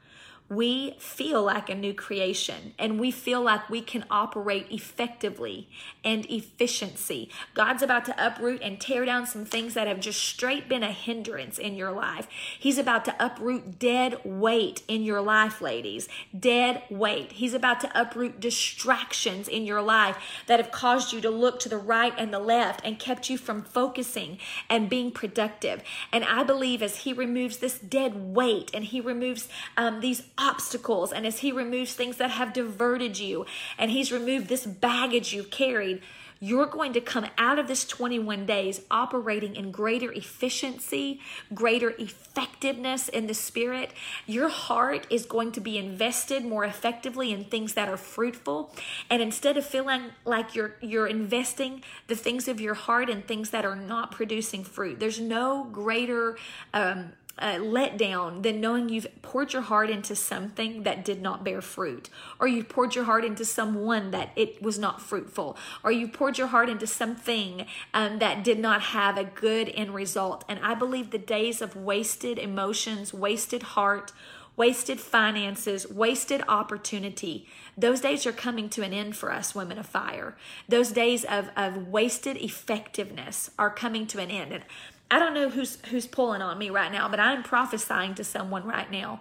we 0.52 0.94
feel 1.00 1.42
like 1.42 1.70
a 1.70 1.76
new 1.76 1.94
creation 1.94 2.74
and 2.78 3.00
we 3.00 3.10
feel 3.10 3.42
like 3.42 3.70
we 3.70 3.80
can 3.80 4.04
operate 4.12 4.68
effectively 4.70 5.70
and 6.04 6.26
efficiency. 6.30 7.30
God's 7.54 7.82
about 7.82 8.04
to 8.06 8.26
uproot 8.28 8.62
and 8.62 8.80
tear 8.80 9.06
down 9.06 9.26
some 9.26 9.46
things 9.46 9.76
that 9.76 9.88
have 9.88 10.02
just 10.02 10.22
straight 10.22 10.68
been 10.68 10.84
a 10.84 10.92
hindrance 10.92 11.58
in 11.58 11.78
your 11.78 11.94
life. 11.94 12.28
He's 12.60 12.78
about 12.78 13.06
to 13.06 13.16
uproot 13.18 13.80
dead 13.80 14.20
weight 14.26 14.84
in 14.90 15.04
your 15.04 15.22
life, 15.22 15.62
ladies. 15.62 16.10
Dead 16.38 16.84
weight. 16.90 17.32
He's 17.32 17.54
about 17.54 17.80
to 17.82 18.00
uproot 18.00 18.42
distractions 18.42 19.48
in 19.48 19.66
your 19.66 19.82
life 19.82 20.18
that 20.48 20.60
have 20.60 20.72
caused 20.72 21.14
you 21.14 21.22
to 21.22 21.30
look 21.30 21.62
to 21.62 21.70
the 21.70 21.78
right 21.78 22.14
and 22.18 22.34
the 22.34 22.40
left 22.40 22.82
and 22.84 23.00
kept 23.00 23.30
you 23.30 23.38
from 23.38 23.64
focusing 23.64 24.38
and 24.70 24.90
being 24.90 25.12
productive. 25.12 25.82
And 26.12 26.26
I 26.26 26.44
believe 26.44 26.84
as 26.84 26.98
He 26.98 27.14
removes 27.14 27.60
this 27.60 27.80
dead 27.80 28.36
weight 28.36 28.70
and 28.74 28.84
He 28.84 29.00
removes 29.00 29.48
um, 29.78 30.02
these 30.02 30.24
obstacles 30.42 31.14
and 31.14 31.28
as 31.28 31.40
He 31.40 31.52
removes 31.52 31.94
things 31.94 32.18
that 32.18 32.32
have 32.32 32.54
diverted 32.54 33.20
you 33.20 33.46
and 33.78 33.92
He's 33.92 34.12
removed 34.12 34.48
this 34.48 34.66
baggage 34.66 35.34
you've 35.34 35.52
carried, 35.52 36.02
you're 36.44 36.66
going 36.66 36.92
to 36.94 37.02
come 37.02 37.28
out 37.38 37.60
of 37.60 37.68
this 37.68 37.86
21 37.86 38.48
days 38.48 38.82
operating 38.90 39.56
in 39.56 39.70
greater 39.70 40.12
efficiency, 40.12 41.22
greater 41.54 41.92
effectiveness 42.00 43.08
in 43.08 43.28
the 43.28 43.36
spirit. 43.36 43.92
Your 44.26 44.50
heart 44.50 45.06
is 45.12 45.28
going 45.28 45.52
to 45.52 45.62
be 45.62 45.78
invested 45.78 46.44
more 46.44 46.66
effectively 46.66 47.32
in 47.32 47.46
things 47.46 47.76
that 47.76 47.88
are 47.88 47.98
fruitful. 47.98 48.74
And 49.08 49.22
instead 49.22 49.56
of 49.56 49.66
feeling 49.68 50.06
like 50.26 50.56
you're 50.56 50.78
you're 50.82 51.06
investing 51.06 51.84
the 52.08 52.16
things 52.16 52.48
of 52.48 52.60
your 52.60 52.74
heart 52.74 53.08
in 53.08 53.22
things 53.22 53.52
that 53.52 53.64
are 53.64 53.76
not 53.76 54.12
producing 54.12 54.64
fruit, 54.64 55.00
there's 55.00 55.20
no 55.20 55.68
greater 55.72 56.38
um, 56.74 57.14
uh, 57.40 57.56
letdown 57.56 58.44
than 58.44 58.62
knowing 58.62 58.90
you've 58.90 59.08
poured 59.22 59.54
your 59.54 59.62
heart 59.64 59.90
into 59.90 60.16
something 60.16 60.84
that 60.84 61.04
did 61.06 61.22
not 61.22 61.44
bear 61.44 61.62
fruit, 61.62 62.10
or 62.40 62.48
you've 62.48 62.70
poured 62.70 62.96
your 62.96 63.06
heart 63.06 63.26
into 63.26 63.46
someone 63.46 64.12
that 64.12 64.32
it 64.36 64.62
was 64.62 64.78
not 64.78 65.02
fruitful, 65.02 65.58
or 65.84 65.92
you 65.92 66.08
poured 66.08 66.38
your 66.38 66.48
heart 66.48 66.70
into 66.70 66.88
something 66.88 67.66
um, 67.94 68.20
that 68.20 68.44
did 68.44 68.60
not 68.60 68.82
have 68.82 69.18
a 69.18 69.24
good 69.24 69.70
end 69.70 69.94
result. 69.94 70.44
And 70.48 70.60
I 70.62 70.74
believe 70.74 71.12
the 71.12 71.18
days 71.18 71.62
of 71.62 71.76
wasted 71.76 72.38
emotions, 72.38 73.14
wasted 73.14 73.64
heart, 73.64 74.12
wasted 74.58 75.00
finances, 75.00 75.90
wasted 75.90 76.44
opportunity. 76.48 77.48
Those 77.78 78.02
days 78.02 78.26
are 78.26 78.34
coming 78.34 78.70
to 78.70 78.84
an 78.84 78.94
end 78.94 79.16
for 79.16 79.32
us, 79.32 79.56
women 79.56 79.78
of 79.78 79.86
fire. 79.86 80.36
Those 80.68 80.92
days 80.92 81.24
of, 81.24 81.50
of 81.56 81.88
wasted 81.88 82.38
effectiveness 82.38 83.52
are 83.58 83.70
coming 83.70 84.06
to 84.08 84.20
an 84.20 84.30
end. 84.30 84.52
And 84.52 84.64
I 85.12 85.20
don't 85.20 85.34
know 85.34 85.50
who's 85.50 85.78
who's 85.90 86.08
pulling 86.08 86.42
on 86.42 86.58
me 86.58 86.70
right 86.70 86.92
now, 86.92 87.10
but 87.10 87.20
I'm 87.20 87.44
prophesying 87.44 88.16
to 88.16 88.24
someone 88.24 88.66
right 88.66 88.90
now. 88.90 89.20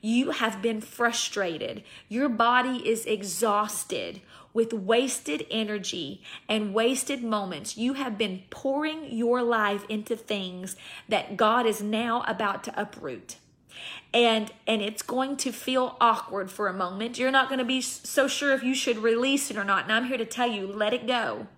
You 0.00 0.30
have 0.30 0.62
been 0.62 0.80
frustrated. 0.80 1.82
Your 2.08 2.28
body 2.28 2.88
is 2.88 3.06
exhausted 3.06 4.20
with 4.54 4.72
wasted 4.72 5.46
energy 5.50 6.22
and 6.48 6.74
wasted 6.74 7.24
moments. 7.24 7.76
You 7.76 7.94
have 7.94 8.16
been 8.16 8.42
pouring 8.50 9.12
your 9.12 9.42
life 9.42 9.84
into 9.88 10.16
things 10.16 10.76
that 11.08 11.36
God 11.36 11.66
is 11.66 11.82
now 11.82 12.24
about 12.28 12.62
to 12.64 12.80
uproot. 12.80 13.36
And 14.14 14.52
and 14.66 14.80
it's 14.80 15.02
going 15.02 15.36
to 15.38 15.50
feel 15.50 15.96
awkward 16.00 16.52
for 16.52 16.68
a 16.68 16.72
moment. 16.72 17.18
You're 17.18 17.32
not 17.32 17.48
going 17.48 17.58
to 17.58 17.64
be 17.64 17.80
so 17.80 18.28
sure 18.28 18.52
if 18.54 18.62
you 18.62 18.76
should 18.76 18.98
release 18.98 19.50
it 19.50 19.56
or 19.56 19.64
not. 19.64 19.84
And 19.84 19.92
I'm 19.92 20.04
here 20.04 20.18
to 20.18 20.24
tell 20.24 20.48
you, 20.48 20.68
let 20.68 20.92
it 20.92 21.06
go. 21.06 21.48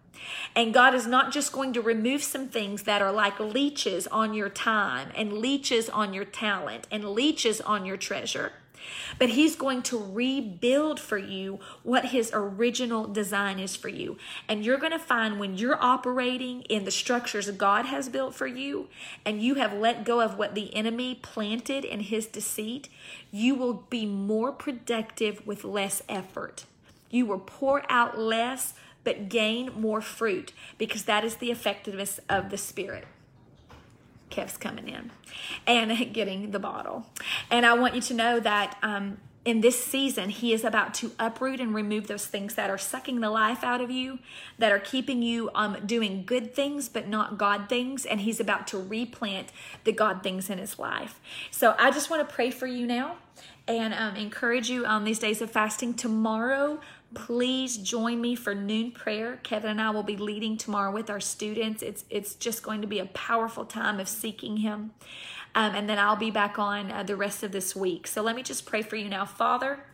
And 0.55 0.75
God 0.75 0.95
is 0.95 1.07
not 1.07 1.33
just 1.33 1.53
going 1.53 1.73
to 1.75 1.81
remove 1.81 2.23
some 2.23 2.49
things 2.49 2.85
that 2.85 3.03
are 3.03 3.13
like 3.13 3.39
leeches 3.41 4.07
on 4.09 4.35
your 4.35 4.49
time 4.49 5.09
and 5.17 5.33
leeches 5.33 5.89
on 5.89 6.15
your 6.15 6.25
talent 6.25 6.87
and 6.91 7.11
leeches 7.11 7.61
on 7.61 7.85
your 7.85 7.97
treasure. 7.97 8.53
But 9.19 9.31
he's 9.31 9.57
going 9.57 9.83
to 9.85 9.99
rebuild 9.99 11.01
for 11.01 11.19
you 11.19 11.61
what 11.83 12.07
his 12.07 12.31
original 12.35 13.07
design 13.07 13.59
is 13.59 13.77
for 13.77 13.89
you. 13.89 14.19
And 14.49 14.65
you're 14.65 14.79
going 14.79 14.93
to 14.93 14.99
find 14.99 15.39
when 15.39 15.57
you're 15.57 15.83
operating 15.83 16.63
in 16.63 16.85
the 16.85 16.91
structures 16.91 17.51
God 17.51 17.87
has 17.87 18.09
built 18.09 18.35
for 18.35 18.47
you 18.47 18.89
and 19.25 19.43
you 19.43 19.55
have 19.55 19.73
let 19.73 20.05
go 20.05 20.21
of 20.21 20.39
what 20.39 20.55
the 20.55 20.75
enemy 20.75 21.15
planted 21.15 21.85
in 21.85 22.01
his 22.01 22.27
deceit, 22.27 22.89
you 23.31 23.55
will 23.55 23.85
be 23.89 24.07
more 24.07 24.53
productive 24.53 25.47
with 25.47 25.65
less 25.65 26.03
effort. 26.09 26.65
You 27.11 27.27
will 27.27 27.41
pour 27.41 27.83
out 27.91 28.19
less 28.19 28.75
but 29.05 29.29
gain 29.29 29.71
more 29.79 30.01
fruit 30.01 30.53
because 30.79 31.05
that 31.05 31.25
is 31.25 31.37
the 31.37 31.51
effectiveness 31.51 32.19
of 32.29 32.51
the 32.51 32.59
Spirit. 32.59 33.07
Kev's 34.31 34.57
coming 34.57 34.89
in 34.89 35.11
and 35.67 36.13
getting 36.13 36.51
the 36.51 36.59
bottle. 36.59 37.07
And 37.51 37.65
I 37.65 37.75
want 37.75 37.95
you 37.95 38.01
to 38.01 38.15
know 38.15 38.41
that 38.41 38.77
um, 38.83 39.19
in 39.45 39.61
this 39.61 39.83
season, 39.83 40.31
He 40.31 40.53
is 40.53 40.65
about 40.65 40.95
to 40.95 41.13
uproot 41.19 41.61
and 41.61 41.75
remove 41.75 42.07
those 42.07 42.27
things 42.27 42.55
that 42.55 42.71
are 42.71 42.79
sucking 42.79 43.21
the 43.21 43.31
life 43.31 43.63
out 43.63 43.81
of 43.81 43.91
you, 43.91 44.19
that 44.59 44.73
are 44.73 44.79
keeping 44.79 45.23
you 45.23 45.51
um, 45.55 45.77
doing 45.85 46.25
good 46.25 46.55
things 46.55 46.89
but 46.89 47.09
not 47.09 47.39
God 47.39 47.69
things, 47.69 48.07
and 48.07 48.23
He's 48.23 48.41
about 48.41 48.67
to 48.69 48.79
replant 48.79 49.53
the 49.85 49.93
God 49.93 50.23
things 50.23 50.51
in 50.51 50.59
His 50.59 50.79
life. 50.79 51.21
So 51.51 51.77
I 51.79 51.91
just 51.91 52.11
want 52.11 52.27
to 52.27 52.35
pray 52.35 52.51
for 52.51 52.67
you 52.67 52.87
now 52.87 53.17
and 53.67 53.95
um, 53.95 54.17
encourage 54.17 54.69
you 54.69 54.85
on 54.85 55.05
these 55.05 55.19
days 55.19 55.41
of 55.41 55.51
fasting. 55.51 55.95
Tomorrow, 55.95 56.81
please 57.15 57.77
join 57.77 58.21
me 58.21 58.35
for 58.35 58.55
noon 58.55 58.91
prayer. 58.93 59.39
Kevin 59.43 59.71
and 59.71 59.81
I 59.81 59.91
will 59.91 60.03
be 60.03 60.17
leading 60.17 60.57
tomorrow 60.57 60.93
with 60.93 61.11
our 61.11 61.21
students. 61.21 61.83
It's 61.83 62.05
it's 62.11 62.35
just 62.35 62.63
going 62.63 62.81
to 62.81 62.87
be 62.87 62.99
a 62.99 63.07
powerful 63.07 63.65
time 63.65 64.01
of 64.01 64.09
seeking 64.09 64.59
Him. 64.59 64.93
Um, 65.55 65.75
and 65.75 65.89
then 65.89 65.99
I'll 65.99 66.17
be 66.17 66.31
back 66.31 66.59
on 66.59 66.91
uh, 66.91 67.05
the 67.05 67.17
rest 67.17 67.43
of 67.43 67.53
this 67.53 67.77
week. 67.77 68.07
So 68.07 68.23
let 68.23 68.35
me 68.35 68.43
just 68.43 68.67
pray 68.67 68.83
for 68.83 68.97
you 68.97 69.09
now. 69.09 69.25
Father, 69.25 69.85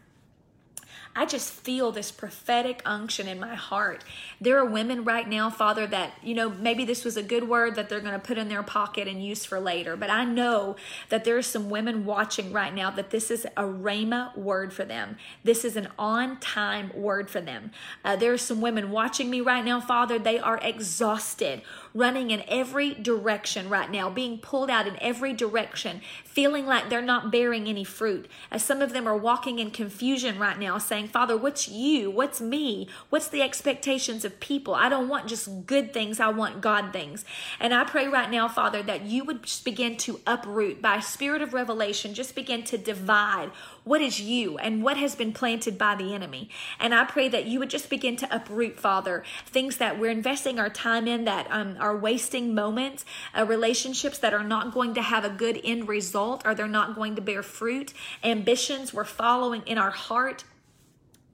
I 1.14 1.27
just 1.27 1.53
feel 1.53 1.90
this 1.90 2.12
prophetic 2.12 2.83
unction 2.85 3.27
in 3.27 3.40
my 3.40 3.57
heart. 3.57 4.05
There 4.40 4.57
are 4.59 4.64
women 4.64 5.03
right 5.03 5.29
now, 5.29 5.51
Father, 5.51 5.87
that, 5.88 6.12
you 6.23 6.35
know, 6.35 6.51
maybe 6.51 6.85
this 6.85 7.05
was 7.05 7.16
a 7.16 7.23
good 7.23 7.49
word 7.49 7.75
that 7.75 7.88
they're 7.88 8.01
going 8.01 8.12
to 8.12 8.20
put 8.20 8.38
in 8.38 8.49
their 8.49 8.62
pocket 8.62 9.09
and 9.09 9.25
use 9.25 9.44
for 9.44 9.59
later. 9.59 9.96
But 9.96 10.11
I 10.11 10.25
know 10.25 10.77
that 11.09 11.25
there 11.25 11.37
are 11.37 11.42
some 11.42 11.68
women 11.68 12.05
watching 12.05 12.53
right 12.53 12.73
now 12.73 12.90
that 12.92 13.11
this 13.11 13.31
is 13.31 13.44
a 13.57 13.64
Rhema 13.64 14.37
word 14.37 14.73
for 14.73 14.85
them. 14.85 15.16
This 15.42 15.64
is 15.64 15.77
an 15.77 15.88
on 15.99 16.38
time 16.38 16.92
word 16.94 17.29
for 17.29 17.40
them. 17.40 17.73
Uh, 18.05 18.14
there 18.14 18.33
are 18.33 18.38
some 18.38 18.61
women 18.61 18.92
watching 18.92 19.31
me 19.31 19.40
right 19.40 19.64
now, 19.64 19.81
Father. 19.81 20.16
They 20.16 20.38
are 20.38 20.59
exhausted 20.62 21.62
running 21.94 22.31
in 22.31 22.42
every 22.48 22.94
direction 22.94 23.68
right 23.68 23.90
now, 23.90 24.09
being 24.11 24.38
pulled 24.38 24.70
out 24.70 24.87
in 24.87 25.00
every 25.03 25.33
direction, 25.33 26.00
feeling 26.24 26.66
like 26.66 26.88
they're 26.88 27.03
not 27.03 27.31
bearing 27.31 27.66
any 27.66 27.85
fruit. 27.85 28.29
As 28.50 28.62
some 28.62 28.83
of 28.83 28.92
them 28.92 29.07
are 29.07 29.16
walking 29.16 29.59
in 29.59 29.70
confusion 29.70 30.38
right 30.38 30.59
now, 30.59 30.79
saying, 30.79 31.09
Father, 31.09 31.37
what's 31.37 31.68
you? 31.68 32.11
What's 32.11 32.40
me? 32.40 32.88
What's 33.09 33.29
the 33.29 33.42
expectations 33.42 34.24
of 34.24 34.40
people? 34.40 34.74
I 34.74 34.88
don't 34.88 35.09
want 35.09 35.29
just 35.29 35.66
good 35.66 35.92
things, 35.92 36.20
I 36.20 36.29
want 36.29 36.61
God 36.61 36.92
things. 36.92 37.24
And 37.59 37.74
I 37.74 37.85
pray 37.85 38.07
right 38.07 38.31
now, 38.31 38.48
Father, 38.48 38.83
that 38.83 39.03
you 39.03 39.24
would 39.24 39.42
just 39.42 39.64
begin 39.64 39.96
to 39.98 40.20
uproot 40.26 40.81
by 40.81 41.00
spirit 41.00 41.42
of 41.42 41.53
revelation, 41.53 42.14
just 42.14 42.35
begin 42.35 42.62
to 42.64 42.79
divide 42.79 43.50
what 43.85 44.00
is 44.00 44.20
you 44.20 44.59
and 44.59 44.83
what 44.83 44.96
has 44.96 45.14
been 45.14 45.33
planted 45.33 45.79
by 45.79 45.94
the 45.94 46.14
enemy. 46.14 46.48
And 46.79 46.94
I 46.94 47.05
pray 47.05 47.29
that 47.29 47.46
you 47.46 47.59
would 47.59 47.70
just 47.70 47.90
begin 47.90 48.16
to 48.16 48.35
uproot, 48.35 48.79
Father, 48.79 49.24
things 49.46 49.79
that 49.79 49.98
we're 49.98 50.11
investing 50.11 50.59
our 50.59 50.68
time 50.68 51.09
in 51.09 51.24
that 51.24 51.50
um, 51.50 51.76
are 51.81 51.97
wasting 51.97 52.55
moments, 52.55 53.05
uh, 53.37 53.45
relationships 53.45 54.19
that 54.19 54.35
are 54.35 54.45
not 54.45 54.73
going 54.73 54.95
to 54.95 55.03
have 55.03 55.25
a 55.25 55.31
good 55.31 55.61
end 55.64 55.88
result 55.88 56.43
or 56.45 56.55
they're 56.55 56.69
not 56.69 56.95
going 56.95 57.16
to 57.16 57.23
bear 57.23 57.43
fruit, 57.43 57.93
ambitions 58.23 58.93
we're 58.93 59.05
following 59.05 59.62
in 59.66 59.79
our 59.79 59.90
heart 59.90 60.45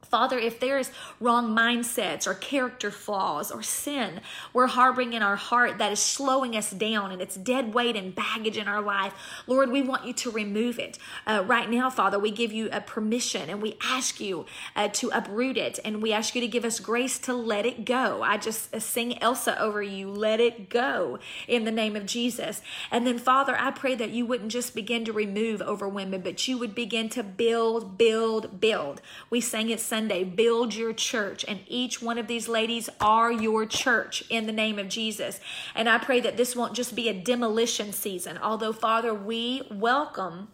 Father, 0.07 0.39
if 0.39 0.61
there's 0.61 0.91
wrong 1.21 1.55
mindsets 1.55 2.27
or 2.27 2.35
character 2.35 2.91
flaws 2.91 3.51
or 3.51 3.63
sin 3.63 4.21
we're 4.53 4.67
harboring 4.67 5.13
in 5.13 5.23
our 5.23 5.37
heart 5.37 5.79
that 5.79 5.93
is 5.93 6.01
slowing 6.01 6.57
us 6.57 6.71
down 6.71 7.13
and 7.13 7.21
it's 7.21 7.37
dead 7.37 7.75
weight 7.75 7.97
and 7.97 8.15
baggage 8.15 8.57
in 8.57 8.69
our 8.69 8.81
life, 8.81 9.13
Lord, 9.47 9.71
we 9.71 9.83
want 9.83 10.07
you 10.07 10.13
to 10.15 10.31
remove 10.31 10.79
it. 10.79 10.99
Uh, 11.27 11.45
right 11.47 11.71
now, 11.71 11.91
Father, 11.91 12.19
we 12.19 12.31
give 12.31 12.53
you 12.53 12.69
a 12.73 12.81
permission 12.81 13.51
and 13.51 13.61
we 13.61 13.77
ask 13.83 14.21
you 14.21 14.47
uh, 14.75 14.89
to 14.89 15.11
uproot 15.11 15.57
it 15.57 15.79
and 15.85 16.03
we 16.03 16.13
ask 16.13 16.35
you 16.35 16.41
to 16.41 16.49
give 16.49 16.65
us 16.65 16.81
grace 16.81 17.19
to 17.21 17.35
let 17.35 17.67
it 17.67 17.85
go. 17.85 18.23
I 18.23 18.37
just 18.37 18.75
uh, 18.75 18.81
sing 18.81 19.21
Elsa 19.23 19.61
over 19.61 19.83
you, 19.83 20.11
let 20.11 20.41
it 20.41 20.69
go 20.69 21.19
in 21.49 21.65
the 21.65 21.71
name 21.71 21.97
of 21.97 22.07
Jesus. 22.07 22.63
And 22.91 23.07
then, 23.07 23.19
Father, 23.19 23.57
I 23.59 23.71
pray 23.71 23.95
that 23.97 24.11
you 24.11 24.27
wouldn't 24.27 24.53
just 24.53 24.75
begin 24.75 25.05
to 25.05 25.13
remove 25.13 25.63
over 25.63 25.89
women, 25.89 26.21
but 26.21 26.47
you 26.49 26.59
would 26.59 26.75
begin 26.75 27.09
to 27.11 27.23
build, 27.23 27.99
build, 27.99 28.61
build. 28.61 29.01
We 29.31 29.41
sang 29.41 29.71
it 29.71 29.81
Sunday, 29.97 30.25
build 30.25 30.75
your 30.75 30.93
church. 30.93 31.43
And 31.49 31.61
each 31.69 32.03
one 32.03 32.19
of 32.19 32.27
these 32.27 32.49
ladies 32.49 32.91
are 33.01 33.33
your 33.33 33.65
church 33.65 34.23
in 34.29 34.45
the 34.45 34.53
name 34.53 34.79
of 34.79 34.91
Jesus. 34.91 35.41
And 35.75 35.89
I 35.89 35.97
pray 35.97 36.21
that 36.21 36.37
this 36.37 36.55
won't 36.55 36.75
just 36.75 36.95
be 36.95 37.09
a 37.09 37.15
demolition 37.15 37.95
season, 37.95 38.37
although, 38.37 38.75
Father, 38.75 39.15
we 39.15 39.63
welcome 39.71 40.49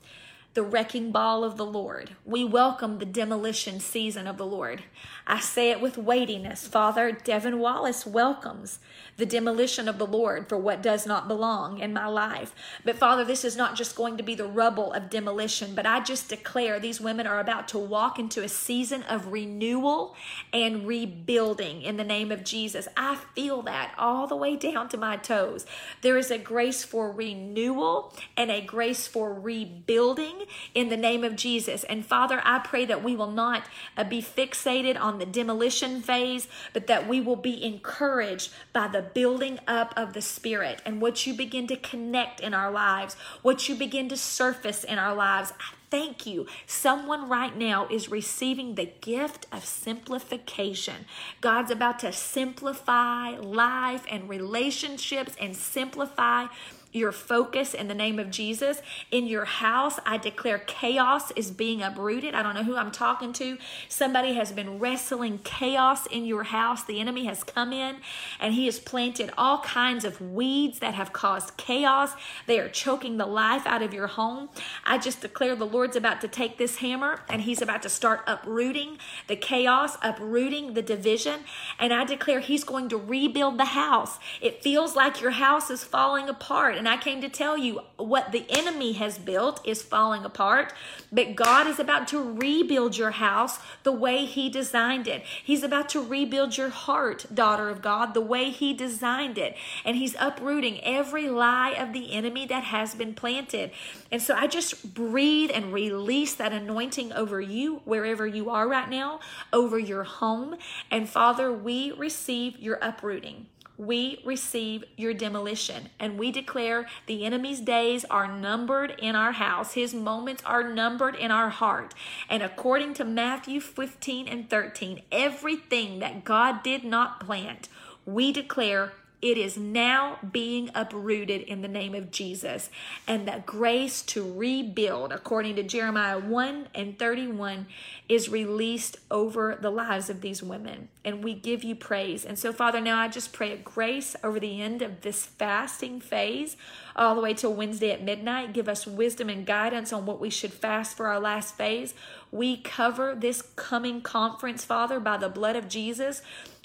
the 0.55 0.63
wrecking 0.63 1.11
ball 1.11 1.45
of 1.45 1.57
the 1.57 1.65
Lord. 1.65 2.15
We 2.27 2.45
welcome 2.45 2.99
the 2.99 3.07
demolition 3.07 3.81
season 3.81 4.27
of 4.27 4.37
the 4.37 4.47
Lord. 4.47 4.83
I 5.27 5.41
say 5.41 5.71
it 5.71 5.81
with 5.81 5.97
weightiness. 5.97 6.67
Father, 6.67 7.11
Devin 7.13 7.59
Wallace 7.59 8.05
welcomes 8.05 8.79
the 9.17 9.25
demolition 9.25 9.89
of 9.89 9.99
the 9.99 10.07
Lord 10.07 10.49
for 10.49 10.59
what 10.59 10.83
does 10.83 11.07
not 11.07 11.29
belong 11.29 11.79
in 11.79 11.93
my 11.93 12.07
life. 12.07 12.55
But 12.85 12.97
Father, 12.97 13.25
this 13.25 13.45
is 13.45 13.57
not 13.57 13.77
just 13.77 13.97
going 13.97 14.19
to 14.19 14.23
be 14.23 14.35
the 14.35 14.47
rubble 14.47 14.93
of 14.93 15.09
demolition, 15.09 15.75
but 15.75 15.87
I 15.87 16.01
just 16.01 16.29
declare 16.29 16.79
these 16.79 17.01
women 17.01 17.27
are 17.27 17.41
about 17.41 17.69
to 17.69 17.79
walk 17.79 18.19
into 18.19 18.43
a 18.43 18.49
season 18.49 19.05
of 19.05 19.33
renewal 19.33 20.15
and 20.53 20.87
rebuilding 20.87 21.83
in 21.83 21.97
the 21.97 22.05
name 22.05 22.31
of 22.31 22.45
Jesus. 22.45 22.89
I 22.97 23.17
feel 23.35 23.63
that 23.63 23.95
all 23.97 24.27
the 24.27 24.37
way 24.37 24.57
down 24.57 24.89
to 24.91 24.97
my 24.99 25.17
toes. 25.17 25.65
There 26.03 26.19
is 26.19 26.31
a 26.31 26.39
grace 26.39 26.85
for 26.85 27.11
renewal 27.11 28.15
and 28.37 28.51
a 28.51 28.61
grace 28.61 29.07
for 29.07 29.33
rebuilding 29.33 30.42
in 30.75 30.89
the 30.89 30.97
name 30.97 31.25
of 31.25 31.37
Jesus. 31.37 31.85
And 31.85 32.05
Father, 32.05 32.41
I 32.45 32.59
pray 32.59 32.85
that 32.87 33.03
we 33.03 33.17
will 33.17 33.31
not 33.31 33.65
uh, 33.97 34.05
be 34.05 34.23
fixated 34.23 35.01
on 35.01 35.19
the 35.19 35.27
demolition 35.27 36.03
phase, 36.03 36.49
but 36.73 36.87
that 36.87 37.09
we 37.09 37.21
will 37.21 37.37
be 37.37 37.63
encouraged 37.65 38.53
by 38.73 38.89
the 38.89 39.03
building 39.03 39.59
up 39.67 39.93
of 39.97 40.13
the 40.13 40.23
Spirit 40.23 40.81
and 40.85 41.01
what 41.01 41.27
you 41.27 41.35
begin 41.35 41.67
to 41.69 41.77
connect 41.77 42.41
in 42.41 42.55
our 42.55 42.71
lives, 42.71 43.15
what 43.43 43.69
you 43.69 43.75
begin 43.75 44.09
to 44.09 44.17
surface 44.17 44.85
in 44.85 44.99
our 44.99 45.15
lives. 45.15 45.53
I 45.59 45.75
thank 45.91 46.25
you. 46.25 46.47
Someone 46.67 47.29
right 47.29 47.55
now 47.55 47.87
is 47.89 48.11
receiving 48.11 48.75
the 48.75 48.91
gift 49.03 49.47
of 49.53 49.63
simplification. 49.63 51.05
God's 51.43 51.71
about 51.71 51.99
to 51.99 52.13
simplify 52.13 53.37
life 53.37 54.07
and 54.11 54.27
relationships 54.27 55.37
and 55.39 55.55
simplify 55.55 56.47
your 56.93 57.11
focus 57.11 57.73
in 57.73 57.89
the 57.89 57.95
name 57.95 58.19
of 58.19 58.31
Jesus. 58.31 58.83
In 59.11 59.27
your 59.27 59.47
house, 59.47 59.99
I 60.05 60.19
declare 60.19 60.59
chaos 60.59 61.31
is 61.33 61.51
being 61.51 61.83
uprooted. 61.83 62.35
I 62.35 62.43
don't 62.43 62.55
know 62.55 62.65
who 62.65 62.77
I'm 62.77 62.91
talking 62.91 63.33
to. 63.35 63.57
Somebody 63.89 64.35
has 64.35 64.53
been 64.53 64.79
wrestling 64.79 65.41
chaos 65.43 66.07
in 66.07 66.27
your 66.27 66.45
house. 66.45 66.85
The 66.85 67.01
enemy 67.01 67.25
has 67.25 67.43
come 67.45 67.73
in 67.73 67.97
and 68.39 68.55
he 68.55 68.67
has 68.67 68.79
planted 68.79 69.33
all 69.39 69.61
kinds 69.61 70.05
of 70.05 70.21
weeds 70.21 70.81
that 70.81 70.95
have 70.95 71.13
caused 71.13 71.57
chaos. 71.57 72.13
They 72.47 72.61
are 72.61 72.69
choking 72.69 73.17
the 73.17 73.27
life 73.27 73.67
out 73.67 73.83
of 73.83 73.95
your 73.95 74.09
home. 74.09 74.51
I 74.85 74.99
just 74.99 75.23
declare 75.23 75.57
the 75.57 75.67
Lord's 75.67 75.97
about 75.97 76.21
to 76.21 76.29
take 76.29 76.59
this 76.59 76.77
hammer 76.77 77.21
and 77.29 77.43
he's 77.43 77.63
about 77.63 77.83
to 77.83 77.89
start 77.89 78.21
uprooting 78.27 78.99
the 79.29 79.37
chaos, 79.37 79.97
uprooting 80.03 80.75
the 80.75 80.83
division. 80.83 81.41
And 81.79 81.93
I 81.93 82.05
declare 82.05 82.41
he's 82.41 82.65
going 82.65 82.91
to 82.91 82.99
rebuild 82.99 83.59
the 83.59 83.67
house. 83.67 84.19
It 84.43 84.63
feels 84.63 84.95
like 84.95 85.23
your 85.23 85.31
house 85.33 85.71
is 85.71 85.85
falling 85.85 86.29
apart 86.29 86.82
and 86.83 86.89
I 86.89 86.97
came 86.97 87.21
to 87.21 87.29
tell 87.29 87.57
you 87.57 87.81
what 87.97 88.33
the 88.33 88.45
enemy 88.49 88.95
has 88.95 89.17
built 89.17 89.65
is 89.65 89.85
falling 89.85 90.25
apart, 90.25 90.73
but 91.13 91.37
God 91.37 91.69
is 91.69 91.79
about 91.79 92.09
to 92.09 92.21
rebuild 92.21 92.97
your 92.99 93.13
house 93.13 93.61
the 93.85 93.93
way 93.93 94.25
He 94.25 94.51
designed 94.51 95.07
it. 95.07 95.23
He's 95.23 95.63
about 95.63 95.89
to 95.91 96.05
rebuild 96.05 96.57
your 96.57 96.71
heart, 96.71 97.27
daughter 97.33 97.69
of 97.69 97.83
God, 97.83 98.15
the 98.15 98.21
way 98.21 98.51
He 98.51 98.75
designed 98.75 99.39
it. 99.39 99.57
And 99.85 99.97
He's 99.97 100.17
uprooting 100.19 100.83
every 100.83 101.29
lie 101.29 101.71
of 101.71 101.93
the 101.93 102.13
enemy 102.13 102.47
that 102.47 102.65
has 102.65 102.97
been 102.97 103.15
planted. 103.15 103.71
And 104.11 104.21
so 104.21 104.35
I 104.35 104.49
just 104.49 104.93
breathe 104.93 105.53
and 105.55 105.73
release 105.73 106.35
that 106.35 106.53
anointing 106.53 107.13
over 107.13 107.41
you, 107.41 107.83
wherever 107.85 108.27
you 108.27 108.51
are 108.51 108.67
right 108.67 108.91
now, 108.91 109.21
over 109.53 109.79
your 109.79 110.03
home. 110.03 110.57
And 110.91 111.09
Father, 111.09 111.53
we 111.53 111.93
receive 111.93 112.59
your 112.59 112.81
uprooting 112.83 113.47
we 113.77 114.21
receive 114.25 114.85
your 114.97 115.15
demolition. 115.15 115.89
And 115.99 116.19
we 116.19 116.31
declare 116.31 116.87
the 117.07 117.25
enemy's 117.25 117.61
days 117.61 118.05
are 118.07 118.31
numbered 118.31 118.95
in 118.99 119.17
our 119.17 119.33
house, 119.33 119.75
his 119.75 119.95
moments 119.95 120.43
are 120.45 120.73
numbered 120.73 121.15
in 121.15 121.31
our 121.31 121.49
heart. 121.49 121.95
And 122.29 122.43
according 122.43 122.95
to 122.95 123.05
Matthew 123.05 123.61
15 123.61 124.29
and 124.29 124.49
13, 124.49 125.03
everything 125.11 125.99
that 126.01 126.25
God 126.25 126.63
did 126.63 126.85
not 126.85 127.21
plant, 127.21 127.69
we 128.05 128.33
declare 128.33 128.93
it 129.23 129.39
is 129.39 129.57
now 129.57 130.19
being 130.33 130.69
uprooted 130.75 131.43
in 131.43 131.63
the 131.63 131.69
name 131.69 131.95
of 131.95 132.11
Jesus. 132.11 132.71
And 133.07 133.27
the 133.27 133.41
grace 133.47 134.03
to 134.03 134.35
rebuild, 134.35 135.13
according 135.13 135.55
to 135.57 135.63
Jeremiah 135.63 136.19
1 136.19 136.67
and 136.75 136.99
31, 136.99 137.67
is 138.09 138.29
released 138.29 138.97
over 139.13 139.57
the 139.61 139.71
lives 139.71 140.11
of 140.11 140.23
these 140.23 140.43
women. 140.43 140.89
And 141.05 141.23
we 141.23 141.35
give 141.35 141.63
you 141.63 141.77
praise. 141.77 142.25
And 142.25 142.37
so, 142.37 142.53
Father, 142.53 142.81
now 142.81 142.99
I 142.99 143.07
just 143.07 143.33
pray 143.33 143.53
a 143.53 143.57
grace 143.57 144.17
over 144.25 144.41
the 144.41 144.61
end 144.61 144.83
of 144.83 145.03
this 145.03 145.25
fasting 145.25 146.01
phase, 146.01 146.57
all 146.97 147.15
the 147.15 147.21
way 147.21 147.33
till 147.33 147.55
Wednesday 147.55 147.93
at 147.93 148.03
midnight. 148.03 148.53
Give 148.53 148.69
us 148.69 148.89
wisdom 148.89 149.29
and 149.29 149.47
guidance 149.47 149.93
on 149.93 150.05
what 150.05 150.21
we 150.21 150.31
should 150.31 150.53
fast 150.53 150.97
for 150.97 151.07
our 151.07 151.21
last 151.21 151.57
phase. 151.57 151.95
We 152.33 152.57
cover 152.57 153.15
this 153.15 153.43
coming 153.55 154.01
conference, 154.01 154.65
Father, 154.65 154.99
by 154.99 155.17
the 155.17 155.29
blood 155.29 155.55
of 155.55 155.69
Jesus. 155.69 156.23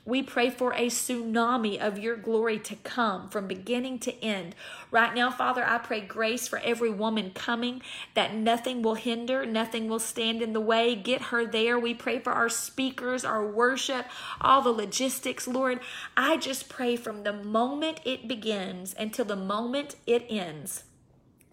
We 0.08 0.24
pray 0.24 0.50
for 0.50 0.72
a 0.72 0.88
tsunami 0.88 1.78
of 1.78 2.00
your 2.00 2.16
glory 2.16 2.60
to 2.60 2.78
come 2.78 3.28
from 3.28 3.46
beginning 3.46 4.00
to 4.00 4.24
end. 4.24 4.56
Right 4.90 5.14
now, 5.14 5.30
Father, 5.30 5.68
I 5.68 5.80
pray 5.80 6.00
grace 6.00 6.48
for 6.48 6.60
every 6.60 6.90
woman 6.90 7.32
coming, 7.32 7.82
that 8.14 8.34
nothing 8.34 8.82
will 8.82 8.96
hinder, 8.96 9.46
nothing 9.46 9.90
will 9.90 10.00
stand 10.00 10.42
in 10.42 10.54
the 10.54 10.62
way. 10.62 10.96
Get 10.96 11.24
her 11.24 11.46
there. 11.46 11.78
We 11.78 11.94
pray 11.94 12.20
for 12.20 12.32
our 12.32 12.48
speakers, 12.48 13.26
our 13.26 13.46
worship, 13.46 14.06
all 14.40 14.62
the 14.62 14.72
logistics, 14.72 15.46
Lord. 15.46 15.82
I 16.16 16.38
just 16.38 16.70
pray 16.70 16.96
from 16.96 17.24
the 17.24 17.34
moment 17.34 18.00
it 18.06 18.30
begins 18.30 18.96
until 18.98 19.26
the 19.26 19.36
moment 19.36 19.98
it 20.06 20.26
ends 20.30 20.86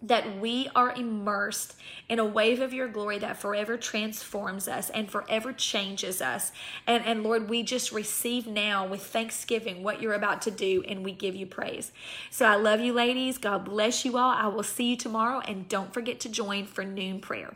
that 0.07 0.39
we 0.39 0.69
are 0.75 0.91
immersed 0.91 1.75
in 2.07 2.19
a 2.19 2.25
wave 2.25 2.61
of 2.61 2.73
your 2.73 2.87
glory 2.87 3.17
that 3.19 3.37
forever 3.37 3.77
transforms 3.77 4.67
us 4.67 4.89
and 4.91 5.09
forever 5.09 5.51
changes 5.51 6.21
us. 6.21 6.51
And, 6.85 7.03
and 7.05 7.23
Lord, 7.23 7.49
we 7.49 7.63
just 7.63 7.91
receive 7.91 8.45
now 8.45 8.85
with 8.85 9.01
thanksgiving 9.01 9.81
what 9.81 10.01
you're 10.01 10.13
about 10.13 10.41
to 10.43 10.51
do, 10.51 10.83
and 10.87 11.03
we 11.03 11.11
give 11.11 11.35
you 11.35 11.47
praise. 11.47 11.91
So 12.29 12.45
I 12.45 12.55
love 12.55 12.79
you, 12.79 12.93
ladies. 12.93 13.37
God 13.39 13.65
bless 13.65 14.05
you 14.05 14.17
all. 14.17 14.29
I 14.29 14.47
will 14.47 14.63
see 14.63 14.91
you 14.91 14.97
tomorrow, 14.97 15.39
and 15.39 15.67
don't 15.67 15.93
forget 15.93 16.19
to 16.21 16.29
join 16.29 16.65
for 16.65 16.83
noon 16.83 17.19
prayer. 17.19 17.55